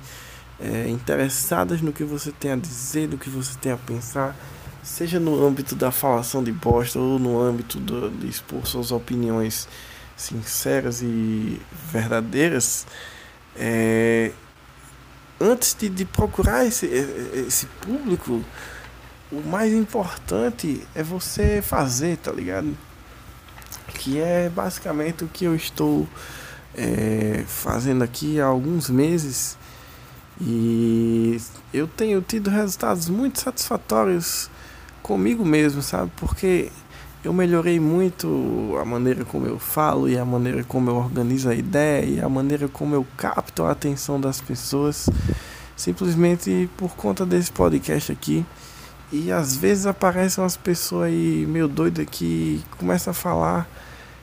é, 0.61 0.89
interessadas 0.89 1.81
no 1.83 1.93
que 1.93 2.05
você 2.05 2.33
tem 2.33 2.53
a 2.53 2.57
dizer, 2.57 3.09
no 3.09 3.19
que 3.19 3.29
você 3.29 3.59
tem 3.59 3.73
a 3.73 3.77
pensar, 3.77 4.35
seja 4.83 5.19
no 5.19 5.45
âmbito 5.45 5.75
da 5.75 5.91
falação 5.91 6.43
de 6.43 6.53
bosta 6.53 6.99
ou 6.99 7.19
no 7.19 7.41
âmbito 7.41 7.79
do, 7.79 8.09
de 8.11 8.29
expor 8.29 8.67
suas 8.67 8.93
opiniões 8.93 9.69
sinceras 10.17 11.03
e 11.03 11.61
verdadeiras, 11.93 12.87
é, 13.55 14.33
antes 15.41 15.75
de, 15.79 15.89
de 15.89 16.05
procurar 16.05 16.65
esse, 16.65 16.87
esse 16.87 17.67
público, 17.81 18.43
o 19.31 19.41
mais 19.41 19.73
importante 19.73 20.87
é 20.95 21.03
você 21.03 21.61
fazer, 21.61 22.17
tá 22.19 22.33
ligado? 22.33 22.77
Que 23.89 24.21
é 24.21 24.49
basicamente 24.49 25.25
o 25.25 25.29
que 25.29 25.45
eu 25.45 25.55
estou 25.55 26.09
é, 26.75 27.45
fazendo 27.47 28.05
aqui 28.05 28.41
há 28.41 28.47
alguns 28.47 28.89
meses 28.91 29.57
e 30.41 31.41
eu 31.73 31.87
tenho 31.87 32.21
tido 32.21 32.51
resultados 32.51 33.09
muito 33.09 33.41
satisfatórios 33.41 34.51
comigo 35.03 35.45
mesmo, 35.45 35.81
sabe? 35.81 36.11
Porque 36.17 36.71
eu 37.27 37.33
melhorei 37.33 37.81
muito 37.81 38.77
a 38.81 38.85
maneira 38.85 39.25
como 39.25 39.49
eu 39.49 39.59
falo 39.59 40.09
e 40.09 40.17
a 40.17 40.25
maneira 40.25 40.63
como 40.63 40.91
eu 40.91 40.95
organizo 40.95 41.49
a 41.49 41.55
ideia 41.57 42.05
e 42.05 42.21
a 42.21 42.29
maneira 42.29 42.69
como 42.69 42.95
eu 42.95 43.05
capto 43.17 43.65
a 43.65 43.73
atenção 43.73 44.21
das 44.21 44.41
pessoas 44.41 45.11
simplesmente 45.77 46.71
por 46.77 46.95
conta 46.95 47.27
desse 47.27 47.51
podcast 47.51 48.13
aqui. 48.13 48.47
E 49.11 49.33
às 49.33 49.57
vezes 49.57 49.87
aparecem 49.87 50.43
umas 50.43 50.57
pessoas 50.57 51.09
aí 51.09 51.45
meio 51.49 51.67
doidas 51.67 52.07
que 52.09 52.63
começam 52.79 53.11
a 53.11 53.15
falar 53.15 53.69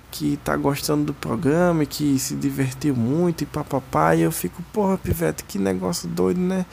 que 0.10 0.38
tá 0.38 0.56
gostando 0.56 1.04
do 1.04 1.14
programa, 1.14 1.86
que 1.86 2.18
se 2.18 2.36
divertiu 2.36 2.96
muito 2.96 3.44
e 3.44 3.46
papapá, 3.46 4.16
e 4.16 4.22
eu 4.22 4.32
fico, 4.32 4.64
porra, 4.72 4.98
pivete, 4.98 5.44
que 5.44 5.58
negócio 5.58 6.08
doido, 6.08 6.40
né? 6.40 6.66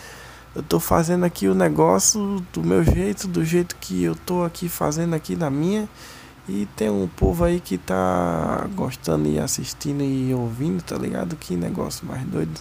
Eu 0.55 0.63
tô 0.63 0.79
fazendo 0.79 1.25
aqui 1.25 1.49
o 1.49 1.55
negócio 1.55 2.41
do 2.53 2.63
meu 2.63 2.85
jeito, 2.85 3.27
do 3.27 3.45
jeito 3.45 3.75
que 3.81 4.05
eu 4.05 4.15
tô 4.15 4.45
aqui 4.45 4.69
fazendo 4.69 5.15
aqui 5.15 5.35
na 5.35 5.49
minha. 5.49 5.89
E 6.53 6.67
tem 6.75 6.91
um 6.91 7.07
povo 7.07 7.45
aí 7.45 7.61
que 7.61 7.79
tá 7.79 8.67
gostando 8.75 9.29
e 9.29 9.39
assistindo 9.39 10.03
e 10.03 10.35
ouvindo, 10.35 10.83
tá 10.83 10.99
ligado? 10.99 11.37
Que 11.37 11.55
negócio 11.55 12.05
mais 12.05 12.25
doido. 12.25 12.61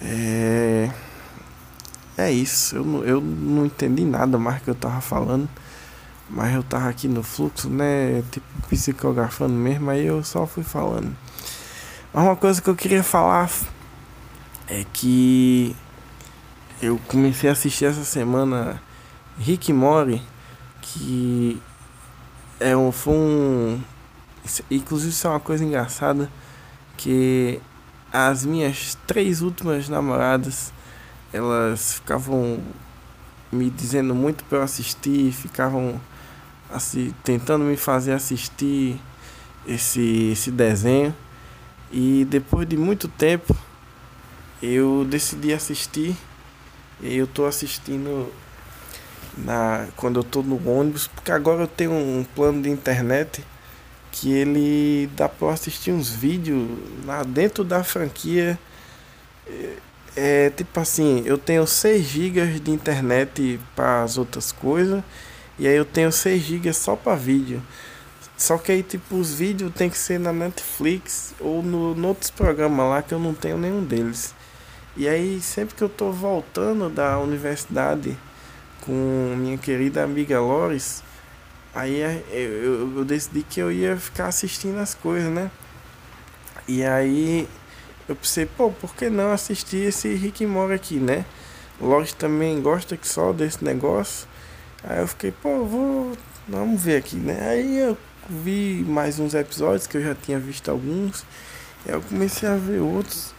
É. 0.00 0.88
É 2.16 2.30
isso. 2.30 2.76
Eu, 2.76 3.04
eu 3.04 3.20
não 3.20 3.66
entendi 3.66 4.04
nada 4.04 4.38
mais 4.38 4.62
que 4.62 4.70
eu 4.70 4.76
tava 4.76 5.00
falando. 5.00 5.48
Mas 6.28 6.54
eu 6.54 6.62
tava 6.62 6.88
aqui 6.88 7.08
no 7.08 7.24
fluxo, 7.24 7.68
né? 7.68 8.22
Tipo 8.30 8.46
psicografando 8.68 9.54
mesmo, 9.54 9.90
aí 9.90 10.06
eu 10.06 10.22
só 10.22 10.46
fui 10.46 10.62
falando. 10.62 11.12
Mas 12.14 12.24
uma 12.24 12.36
coisa 12.36 12.62
que 12.62 12.70
eu 12.70 12.76
queria 12.76 13.02
falar 13.02 13.50
é 14.68 14.86
que 14.92 15.74
eu 16.80 17.00
comecei 17.08 17.50
a 17.50 17.54
assistir 17.54 17.86
essa 17.86 18.04
semana 18.04 18.80
Rick 19.36 19.72
Mori, 19.72 20.22
que 20.80 21.60
é 22.60 22.76
um, 22.76 22.92
foi 22.92 23.14
um. 23.14 23.82
Inclusive, 24.70 25.10
isso 25.10 25.26
é 25.26 25.30
uma 25.30 25.40
coisa 25.40 25.64
engraçada. 25.64 26.30
Que 26.96 27.60
as 28.12 28.44
minhas 28.44 28.96
três 29.06 29.40
últimas 29.40 29.88
namoradas 29.88 30.72
elas 31.32 31.94
ficavam 31.94 32.60
me 33.52 33.70
dizendo 33.70 34.14
muito 34.14 34.44
para 34.44 34.58
eu 34.58 34.62
assistir, 34.62 35.32
ficavam 35.32 36.00
assim, 36.72 37.14
tentando 37.24 37.64
me 37.64 37.76
fazer 37.76 38.12
assistir 38.12 39.00
esse, 39.66 40.30
esse 40.32 40.50
desenho. 40.50 41.14
E 41.92 42.26
depois 42.28 42.68
de 42.68 42.76
muito 42.76 43.08
tempo 43.08 43.56
eu 44.62 45.06
decidi 45.08 45.52
assistir. 45.52 46.16
E 47.00 47.16
eu 47.16 47.26
tô 47.26 47.46
assistindo 47.46 48.30
na 49.36 49.86
quando 49.96 50.20
eu 50.20 50.24
tô 50.24 50.42
no 50.42 50.56
ônibus, 50.68 51.06
porque 51.08 51.32
agora 51.32 51.62
eu 51.62 51.68
tenho 51.68 51.92
um 51.92 52.24
plano 52.34 52.62
de 52.62 52.70
internet 52.70 53.44
que 54.12 54.32
ele 54.32 55.08
dá 55.16 55.28
para 55.28 55.52
assistir 55.52 55.92
uns 55.92 56.10
vídeos 56.10 56.68
lá 57.04 57.22
dentro 57.22 57.64
da 57.64 57.84
franquia. 57.84 58.58
É, 59.46 59.76
é 60.16 60.50
tipo 60.50 60.78
assim, 60.80 61.22
eu 61.24 61.38
tenho 61.38 61.66
6 61.66 62.04
GB 62.04 62.60
de 62.60 62.70
internet 62.70 63.60
para 63.76 64.02
as 64.02 64.18
outras 64.18 64.52
coisas 64.52 65.02
e 65.58 65.68
aí 65.68 65.76
eu 65.76 65.84
tenho 65.84 66.10
6 66.10 66.42
GB 66.42 66.72
só 66.72 66.96
para 66.96 67.14
vídeo. 67.14 67.62
Só 68.36 68.56
que 68.58 68.72
aí 68.72 68.82
tipo 68.82 69.16
os 69.16 69.34
vídeos 69.34 69.72
tem 69.74 69.90
que 69.90 69.98
ser 69.98 70.18
na 70.18 70.32
Netflix 70.32 71.34
ou 71.38 71.62
no, 71.62 71.94
no 71.94 72.08
outros 72.08 72.30
programas 72.30 72.88
lá 72.88 73.02
que 73.02 73.12
eu 73.12 73.18
não 73.18 73.34
tenho 73.34 73.58
nenhum 73.58 73.84
deles. 73.84 74.34
E 74.96 75.08
aí 75.08 75.40
sempre 75.40 75.74
que 75.74 75.82
eu 75.82 75.88
tô 75.88 76.10
voltando 76.10 76.88
da 76.88 77.18
universidade 77.18 78.16
com 78.80 79.34
minha 79.36 79.58
querida 79.58 80.02
amiga 80.02 80.40
Loris, 80.40 81.02
aí 81.74 82.00
é, 82.00 82.22
eu, 82.30 82.98
eu 82.98 83.04
decidi 83.04 83.42
que 83.42 83.60
eu 83.60 83.70
ia 83.70 83.96
ficar 83.96 84.26
assistindo 84.26 84.78
as 84.78 84.94
coisas, 84.94 85.30
né? 85.30 85.50
E 86.66 86.84
aí 86.84 87.48
eu 88.08 88.16
pensei, 88.16 88.46
pô, 88.46 88.70
por 88.70 88.94
que 88.94 89.08
não 89.08 89.32
assistir 89.32 89.88
esse 89.88 90.12
Rick 90.14 90.44
Mora 90.46 90.74
aqui, 90.74 90.96
né? 90.96 91.24
Loris 91.80 92.12
também 92.12 92.60
gosta 92.60 92.96
que 92.96 93.06
só 93.08 93.32
desse 93.32 93.64
negócio. 93.64 94.28
Aí 94.84 95.00
eu 95.00 95.06
fiquei, 95.08 95.30
pô, 95.30 95.64
vou. 95.64 96.12
Vamos 96.48 96.82
ver 96.82 96.96
aqui, 96.96 97.16
né? 97.16 97.38
Aí 97.48 97.78
eu 97.78 97.96
vi 98.28 98.84
mais 98.86 99.18
uns 99.18 99.34
episódios 99.34 99.86
que 99.86 99.96
eu 99.96 100.02
já 100.02 100.14
tinha 100.14 100.38
visto 100.38 100.70
alguns. 100.70 101.24
E 101.86 101.90
eu 101.90 102.00
comecei 102.02 102.48
a 102.48 102.56
ver 102.56 102.80
outros. 102.80 103.34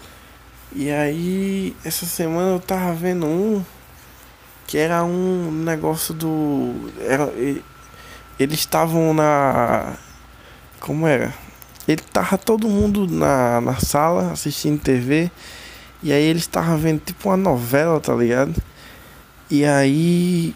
E 0.74 0.90
aí 0.90 1.76
essa 1.84 2.06
semana 2.06 2.52
eu 2.52 2.60
tava 2.60 2.94
vendo 2.94 3.26
um 3.26 3.64
que 4.72 4.78
era 4.78 5.04
um 5.04 5.52
negócio 5.52 6.14
do. 6.14 6.74
Era, 7.02 7.30
eles 8.40 8.60
estavam 8.60 9.14
na. 9.14 9.98
Como 10.80 11.06
era? 11.06 11.34
Ele 11.86 12.02
tava 12.02 12.38
todo 12.38 12.70
mundo 12.70 13.06
na, 13.06 13.60
na 13.60 13.76
sala 13.82 14.32
assistindo 14.32 14.80
TV. 14.82 15.30
E 16.02 16.14
aí 16.14 16.24
eles 16.24 16.44
estavam 16.44 16.78
vendo 16.78 17.02
tipo 17.02 17.28
uma 17.28 17.36
novela, 17.36 18.00
tá 18.00 18.16
ligado? 18.16 18.56
E 19.50 19.66
aí 19.66 20.56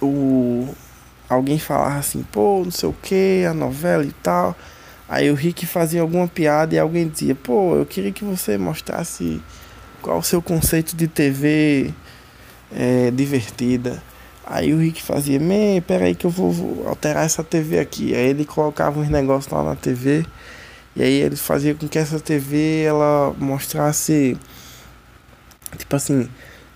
o 0.00 0.74
alguém 1.28 1.58
falava 1.58 1.98
assim, 1.98 2.22
pô, 2.22 2.62
não 2.64 2.70
sei 2.70 2.88
o 2.88 2.94
que, 2.94 3.44
a 3.46 3.52
novela 3.52 4.06
e 4.06 4.12
tal. 4.22 4.56
Aí 5.06 5.30
o 5.30 5.34
Rick 5.34 5.66
fazia 5.66 6.00
alguma 6.00 6.26
piada 6.26 6.74
e 6.74 6.78
alguém 6.78 7.08
dizia, 7.08 7.34
pô, 7.34 7.76
eu 7.76 7.84
queria 7.84 8.10
que 8.10 8.24
você 8.24 8.56
mostrasse 8.56 9.38
qual 10.00 10.18
o 10.18 10.22
seu 10.22 10.40
conceito 10.40 10.96
de 10.96 11.06
TV 11.06 11.92
é, 12.76 13.10
divertida. 13.10 14.02
Aí 14.44 14.74
o 14.74 14.78
Rick 14.78 15.02
fazia, 15.02 15.38
man, 15.38 15.80
peraí 15.86 16.14
que 16.14 16.26
eu 16.26 16.30
vou, 16.30 16.50
vou, 16.50 16.88
alterar 16.88 17.24
essa 17.24 17.44
TV 17.44 17.78
aqui. 17.78 18.14
Aí 18.14 18.28
ele 18.28 18.44
colocava 18.44 19.00
uns 19.00 19.08
negócios 19.08 19.52
lá 19.52 19.62
na 19.62 19.76
TV. 19.76 20.26
E 20.96 21.02
aí 21.02 21.22
ele 21.22 21.36
fazia 21.36 21.74
com 21.74 21.88
que 21.88 21.98
essa 21.98 22.20
TV 22.20 22.82
ela 22.82 23.34
mostrasse 23.38 24.36
tipo 25.76 25.96
assim, 25.96 26.28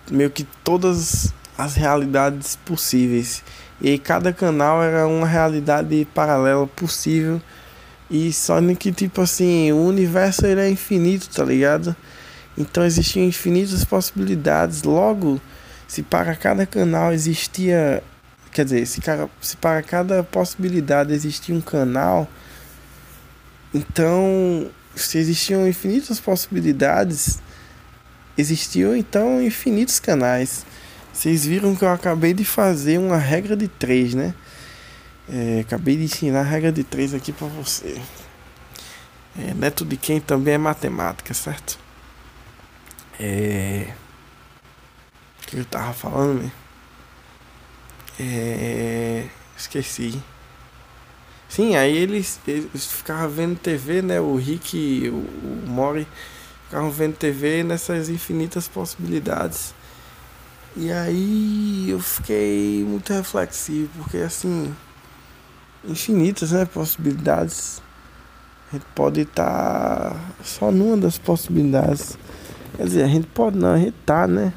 meio 0.09 0.29
que 0.29 0.45
todas 0.63 1.33
as 1.57 1.75
realidades 1.75 2.55
possíveis. 2.55 3.43
E 3.79 3.89
aí 3.89 3.99
cada 3.99 4.33
canal 4.33 4.81
era 4.81 5.07
uma 5.07 5.27
realidade 5.27 6.07
paralela 6.13 6.67
possível. 6.67 7.41
E 8.09 8.31
só 8.31 8.55
que 8.75 8.91
tipo 8.91 9.21
assim, 9.21 9.71
o 9.71 9.83
universo 9.85 10.45
ele 10.45 10.61
é 10.61 10.69
infinito, 10.69 11.29
tá 11.29 11.43
ligado? 11.43 11.95
Então 12.57 12.83
existiam 12.83 13.25
infinitas 13.25 13.83
possibilidades. 13.83 14.83
Logo, 14.83 15.39
se 15.87 16.03
para 16.03 16.35
cada 16.35 16.65
canal 16.65 17.13
existia, 17.13 18.03
quer 18.51 18.65
dizer, 18.65 18.85
se, 18.85 19.01
se 19.41 19.57
para 19.57 19.81
cada 19.81 20.23
possibilidade 20.23 21.13
existia 21.13 21.55
um 21.55 21.61
canal, 21.61 22.27
então 23.73 24.69
se 24.95 25.17
existiam 25.17 25.67
infinitas 25.67 26.19
possibilidades, 26.19 27.39
existiam 28.37 28.95
então 28.95 29.41
infinitos 29.41 29.99
canais. 29.99 30.65
Vocês 31.13 31.45
viram 31.45 31.75
que 31.75 31.83
eu 31.83 31.89
acabei 31.89 32.33
de 32.33 32.45
fazer 32.45 32.99
uma 32.99 33.17
regra 33.17 33.55
de 33.55 33.67
três, 33.67 34.13
né? 34.13 34.35
É, 35.29 35.61
acabei 35.61 35.97
de 35.97 36.03
ensinar 36.03 36.41
a 36.41 36.43
regra 36.43 36.71
de 36.71 36.83
três 36.83 37.13
aqui 37.13 37.31
para 37.31 37.47
você. 37.47 37.99
É, 39.39 39.53
neto 39.53 39.85
de 39.85 39.97
quem 39.97 40.19
também 40.19 40.55
é 40.55 40.57
matemática, 40.57 41.33
certo? 41.33 41.79
É. 43.19 43.93
Que 45.47 45.57
eu 45.57 45.65
tava 45.65 45.93
falando, 45.93 46.43
né? 46.43 46.51
É. 48.19 49.27
Esqueci. 49.57 50.21
Sim, 51.49 51.75
aí 51.75 51.97
eles, 51.97 52.39
eles 52.47 52.85
ficavam 52.91 53.29
vendo 53.29 53.57
TV, 53.57 54.03
né? 54.03 54.19
O 54.19 54.35
Rick 54.35 55.09
o, 55.09 55.15
o 55.15 55.63
Mori 55.65 56.05
ficavam 56.65 56.91
vendo 56.91 57.15
TV 57.15 57.63
nessas 57.63 58.09
infinitas 58.09 58.67
possibilidades. 58.67 59.73
E 60.75 60.91
aí 60.91 61.89
eu 61.89 61.99
fiquei 61.99 62.83
muito 62.87 63.11
reflexivo, 63.11 63.89
porque 63.97 64.17
assim, 64.17 64.75
infinitas 65.87 66.51
né, 66.51 66.65
possibilidades. 66.65 67.81
A 68.69 68.75
gente 68.75 68.85
pode 68.93 69.21
estar 69.21 70.11
tá 70.11 70.19
só 70.43 70.71
numa 70.71 70.97
das 70.97 71.17
possibilidades. 71.17 72.17
Quer 72.75 72.83
dizer, 72.83 73.03
a 73.03 73.07
gente 73.07 73.27
pode 73.27 73.57
não, 73.57 73.73
a 73.73 73.77
gente 73.79 73.95
tá, 74.05 74.27
né? 74.27 74.53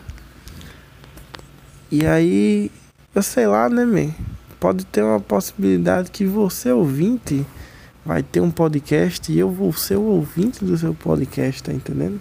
E 1.93 2.07
aí, 2.07 2.71
eu 3.13 3.21
sei 3.21 3.49
lá, 3.49 3.69
né, 3.69 3.85
man? 3.85 4.15
Pode 4.61 4.85
ter 4.85 5.03
uma 5.03 5.19
possibilidade 5.19 6.13
que 6.13 6.25
você, 6.25 6.71
ouvinte, 6.71 7.45
vai 8.07 8.23
ter 8.23 8.41
um 8.41 8.51
podcast 8.51 9.33
e 9.33 9.37
eu 9.37 9.51
vou 9.51 9.73
ser 9.73 9.97
o 9.97 10.03
ouvinte 10.03 10.65
do 10.65 10.79
seu 10.79 10.95
podcast, 10.95 11.61
tá 11.65 11.73
entendendo? 11.73 12.21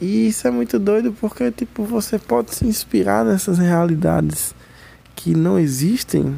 E 0.00 0.26
isso 0.26 0.48
é 0.48 0.50
muito 0.50 0.76
doido 0.76 1.12
porque 1.20 1.52
tipo 1.52 1.84
você 1.84 2.18
pode 2.18 2.52
se 2.52 2.66
inspirar 2.66 3.24
nessas 3.24 3.58
realidades 3.58 4.52
que 5.14 5.36
não 5.36 5.56
existem 5.56 6.36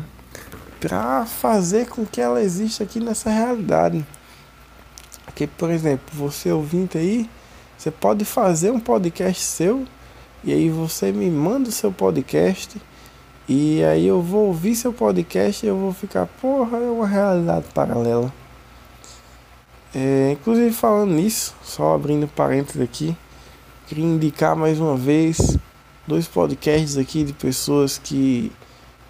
para 0.79 1.25
fazer 1.25 1.87
com 1.87 2.05
que 2.05 2.21
ela 2.21 2.43
exista 2.43 2.85
aqui 2.85 3.01
nessa 3.01 3.31
realidade. 3.31 4.05
Que 5.35 5.47
por 5.47 5.71
exemplo, 5.71 6.05
você 6.13 6.53
ouvinte 6.53 6.99
aí, 6.99 7.31
você 7.79 7.91
pode 7.91 8.27
fazer 8.27 8.71
um 8.71 8.81
podcast 8.81 9.43
seu 9.43 9.87
e 10.45 10.53
aí 10.53 10.71
você 10.71 11.13
me 11.13 11.31
manda 11.31 11.69
o 11.69 11.73
seu 11.73 11.93
podcast 11.93 12.81
e 13.49 13.83
aí 13.85 14.07
eu 14.07 14.23
vou 14.23 14.47
ouvir 14.47 14.75
seu 14.77 14.93
podcast 14.93 15.65
e 15.65 15.69
eu 15.69 15.77
vou 15.77 15.93
ficar, 15.93 16.27
porra, 16.27 16.79
é 16.79 16.91
uma 16.91 17.07
realidade 17.07 17.67
paralela. 17.75 18.33
É, 19.95 20.33
inclusive 20.33 20.73
falando 20.73 21.13
nisso, 21.13 21.55
só 21.63 21.95
abrindo 21.95 22.29
parênteses 22.29 22.81
aqui, 22.81 23.17
Queria 23.91 24.05
indicar 24.05 24.55
mais 24.55 24.79
uma 24.79 24.97
vez 24.97 25.59
dois 26.07 26.29
podcasts 26.29 26.97
aqui 26.97 27.25
de 27.25 27.33
pessoas 27.33 27.99
que 27.99 28.53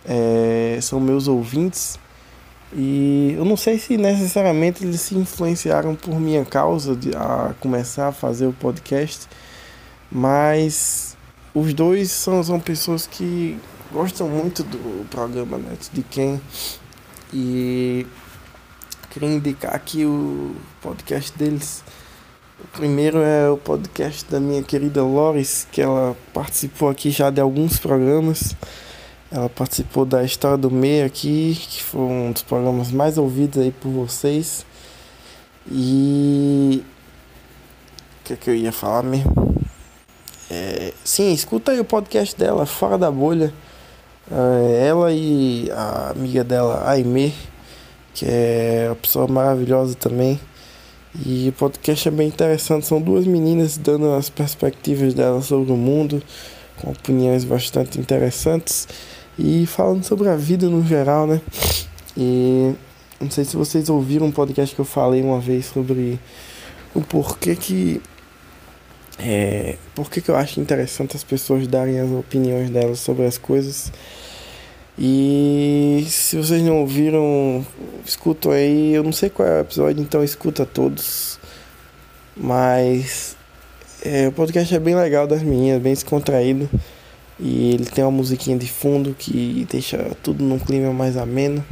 é, 0.06 0.78
são 0.80 0.98
meus 0.98 1.28
ouvintes. 1.28 1.98
E 2.72 3.34
eu 3.36 3.44
não 3.44 3.58
sei 3.58 3.78
se 3.78 3.98
necessariamente 3.98 4.82
eles 4.82 5.02
se 5.02 5.14
influenciaram 5.14 5.94
por 5.94 6.18
minha 6.18 6.46
causa 6.46 6.96
de, 6.96 7.14
a 7.14 7.54
começar 7.60 8.08
a 8.08 8.12
fazer 8.12 8.46
o 8.46 8.54
podcast, 8.54 9.28
mas 10.10 11.14
os 11.54 11.74
dois 11.74 12.10
são, 12.10 12.42
são 12.42 12.60
pessoas 12.60 13.06
que 13.06 13.58
gostam 13.92 14.28
muito 14.28 14.62
do 14.62 15.08
programa 15.08 15.58
né, 15.58 15.76
de 15.92 16.02
quem 16.02 16.40
e 17.32 18.06
queria 19.10 19.28
indicar 19.28 19.74
aqui 19.74 20.04
o 20.04 20.54
podcast 20.80 21.36
deles 21.36 21.82
o 22.62 22.66
primeiro 22.68 23.18
é 23.18 23.48
o 23.48 23.56
podcast 23.56 24.30
da 24.30 24.38
minha 24.38 24.62
querida 24.62 25.02
Loris, 25.02 25.66
que 25.72 25.80
ela 25.80 26.14
participou 26.34 26.90
aqui 26.90 27.10
já 27.10 27.30
de 27.30 27.40
alguns 27.40 27.78
programas. 27.78 28.54
Ela 29.30 29.48
participou 29.48 30.04
da 30.04 30.22
História 30.22 30.58
do 30.58 30.70
Meio 30.70 31.06
aqui, 31.06 31.58
que 31.58 31.82
foi 31.82 32.02
um 32.02 32.32
dos 32.32 32.42
programas 32.42 32.92
mais 32.92 33.16
ouvidos 33.16 33.62
aí 33.62 33.72
por 33.72 33.90
vocês. 33.90 34.66
E. 35.70 36.84
O 38.20 38.24
que, 38.24 38.32
é 38.34 38.36
que 38.36 38.50
eu 38.50 38.54
ia 38.54 38.72
falar 38.72 39.02
mesmo? 39.02 39.49
É... 40.50 40.92
Sim, 41.04 41.32
escuta 41.32 41.72
aí 41.72 41.80
o 41.80 41.84
podcast 41.84 42.36
dela, 42.36 42.66
Fora 42.66 42.98
da 42.98 43.10
Bolha. 43.10 43.52
É, 44.30 44.86
ela 44.88 45.12
e 45.12 45.70
a 45.72 46.10
amiga 46.10 46.44
dela, 46.44 46.88
Aimee, 46.88 47.34
que 48.14 48.26
é 48.28 48.86
uma 48.88 48.96
pessoa 48.96 49.26
maravilhosa 49.26 49.94
também. 49.94 50.40
E 51.26 51.48
o 51.48 51.52
podcast 51.52 52.06
é 52.08 52.10
bem 52.10 52.28
interessante. 52.28 52.86
São 52.86 53.00
duas 53.00 53.26
meninas 53.26 53.76
dando 53.76 54.12
as 54.12 54.30
perspectivas 54.30 55.14
delas 55.14 55.46
sobre 55.46 55.72
o 55.72 55.76
mundo, 55.76 56.22
com 56.80 56.90
opiniões 56.90 57.44
bastante 57.44 57.98
interessantes 57.98 58.86
e 59.38 59.66
falando 59.66 60.04
sobre 60.04 60.28
a 60.28 60.36
vida 60.36 60.68
no 60.68 60.84
geral, 60.84 61.26
né? 61.26 61.40
E 62.16 62.74
não 63.20 63.30
sei 63.30 63.44
se 63.44 63.56
vocês 63.56 63.88
ouviram 63.88 64.26
um 64.26 64.32
podcast 64.32 64.74
que 64.74 64.80
eu 64.80 64.84
falei 64.84 65.22
uma 65.22 65.40
vez 65.40 65.66
sobre 65.66 66.18
o 66.94 67.00
porquê 67.00 67.56
que. 67.56 68.00
É, 69.22 69.76
por 69.94 70.10
que 70.10 70.26
eu 70.28 70.36
acho 70.36 70.60
interessante 70.60 71.16
as 71.16 71.22
pessoas 71.22 71.66
darem 71.66 72.00
as 72.00 72.10
opiniões 72.10 72.70
delas 72.70 73.00
sobre 73.00 73.26
as 73.26 73.36
coisas 73.36 73.92
e 75.02 76.04
se 76.10 76.36
vocês 76.36 76.62
não 76.62 76.80
ouviram, 76.80 77.64
escutam 78.04 78.52
aí. 78.52 78.92
Eu 78.92 79.02
não 79.02 79.12
sei 79.12 79.30
qual 79.30 79.48
é 79.48 79.56
o 79.56 79.60
episódio, 79.60 80.02
então 80.02 80.22
escuta 80.22 80.66
todos. 80.66 81.38
Mas 82.36 83.34
é, 84.04 84.28
o 84.28 84.32
podcast 84.32 84.74
é 84.74 84.78
bem 84.78 84.94
legal 84.94 85.26
das 85.26 85.42
meninas, 85.42 85.80
bem 85.80 85.94
descontraído. 85.94 86.68
E 87.38 87.72
ele 87.72 87.86
tem 87.86 88.04
uma 88.04 88.10
musiquinha 88.10 88.58
de 88.58 88.68
fundo 88.68 89.16
que 89.18 89.66
deixa 89.70 90.14
tudo 90.22 90.44
num 90.44 90.58
clima 90.58 90.92
mais 90.92 91.16
ameno. 91.16 91.64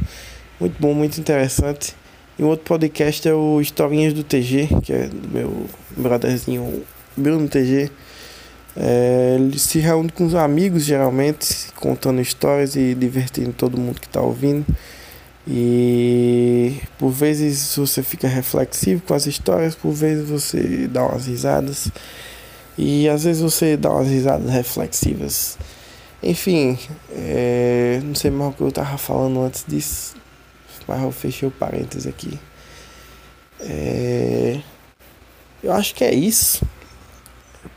Muito 0.59 0.75
bom, 0.81 0.95
muito 0.95 1.19
interessante. 1.19 1.95
E 2.39 2.43
um 2.43 2.47
outro 2.47 2.65
podcast 2.65 3.27
é 3.27 3.33
o 3.33 3.61
Historinhas 3.61 4.11
do 4.11 4.23
TG, 4.23 4.69
que 4.81 4.91
é 4.91 5.07
do 5.07 5.27
meu 5.27 5.67
brotherzinho 5.95 6.81
Bruno 7.19 7.47
TG. 7.47 7.91
É, 8.75 9.35
ele 9.37 9.59
se 9.59 9.79
reúne 9.79 10.09
com 10.09 10.25
os 10.25 10.35
amigos, 10.35 10.83
geralmente, 10.83 11.67
contando 11.75 12.21
histórias 12.21 12.75
e 12.75 12.95
divertindo 12.95 13.51
todo 13.51 13.77
mundo 13.77 13.99
que 13.99 14.07
está 14.07 14.21
ouvindo. 14.21 14.65
E 15.47 16.79
por 16.97 17.09
vezes 17.09 17.75
você 17.75 18.03
fica 18.03 18.27
reflexivo 18.27 19.01
com 19.01 19.13
as 19.13 19.25
histórias, 19.25 19.75
por 19.75 19.91
vezes 19.91 20.29
você 20.29 20.87
dá 20.87 21.05
umas 21.05 21.25
risadas. 21.25 21.89
E 22.77 23.09
às 23.09 23.23
vezes 23.23 23.41
você 23.41 23.75
dá 23.75 23.91
umas 23.91 24.07
risadas 24.07 24.49
reflexivas. 24.49 25.57
Enfim, 26.21 26.77
é, 27.11 27.99
não 28.03 28.15
sei 28.15 28.31
mais 28.31 28.53
o 28.53 28.55
que 28.55 28.61
eu 28.61 28.69
estava 28.69 28.97
falando 28.97 29.41
antes 29.41 29.65
disso, 29.67 30.15
mas 30.87 31.01
eu 31.01 31.11
fechei 31.11 31.47
o 31.47 31.51
parênteses 31.51 32.07
aqui. 32.07 32.39
É, 33.61 34.59
eu 35.63 35.73
acho 35.73 35.93
que 35.95 36.03
é 36.03 36.13
isso 36.13 36.65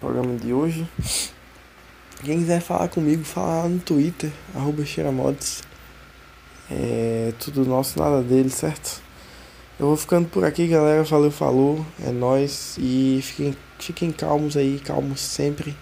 programa 0.02 0.34
de 0.34 0.52
hoje. 0.52 0.84
Quem 2.24 2.40
quiser 2.40 2.60
falar 2.60 2.88
comigo, 2.88 3.22
fala 3.22 3.62
lá 3.62 3.68
no 3.68 3.78
Twitter, 3.78 4.32
arroba 4.52 4.84
Xeramods. 4.84 5.62
É 6.68 7.32
tudo 7.38 7.64
nosso, 7.64 8.00
nada 8.00 8.20
dele, 8.20 8.50
certo? 8.50 9.00
Eu 9.78 9.86
vou 9.86 9.96
ficando 9.96 10.28
por 10.28 10.44
aqui, 10.44 10.66
galera. 10.66 11.04
Valeu, 11.04 11.30
falou. 11.30 11.86
É 12.04 12.10
nóis. 12.10 12.76
E 12.80 13.20
fiquem, 13.22 13.56
fiquem 13.78 14.10
calmos 14.10 14.56
aí, 14.56 14.80
calmos 14.80 15.20
sempre. 15.20 15.76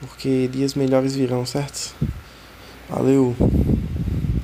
Porque 0.00 0.48
dias 0.48 0.72
melhores 0.72 1.14
virão, 1.14 1.44
certo? 1.44 1.94
Valeu. 2.88 3.36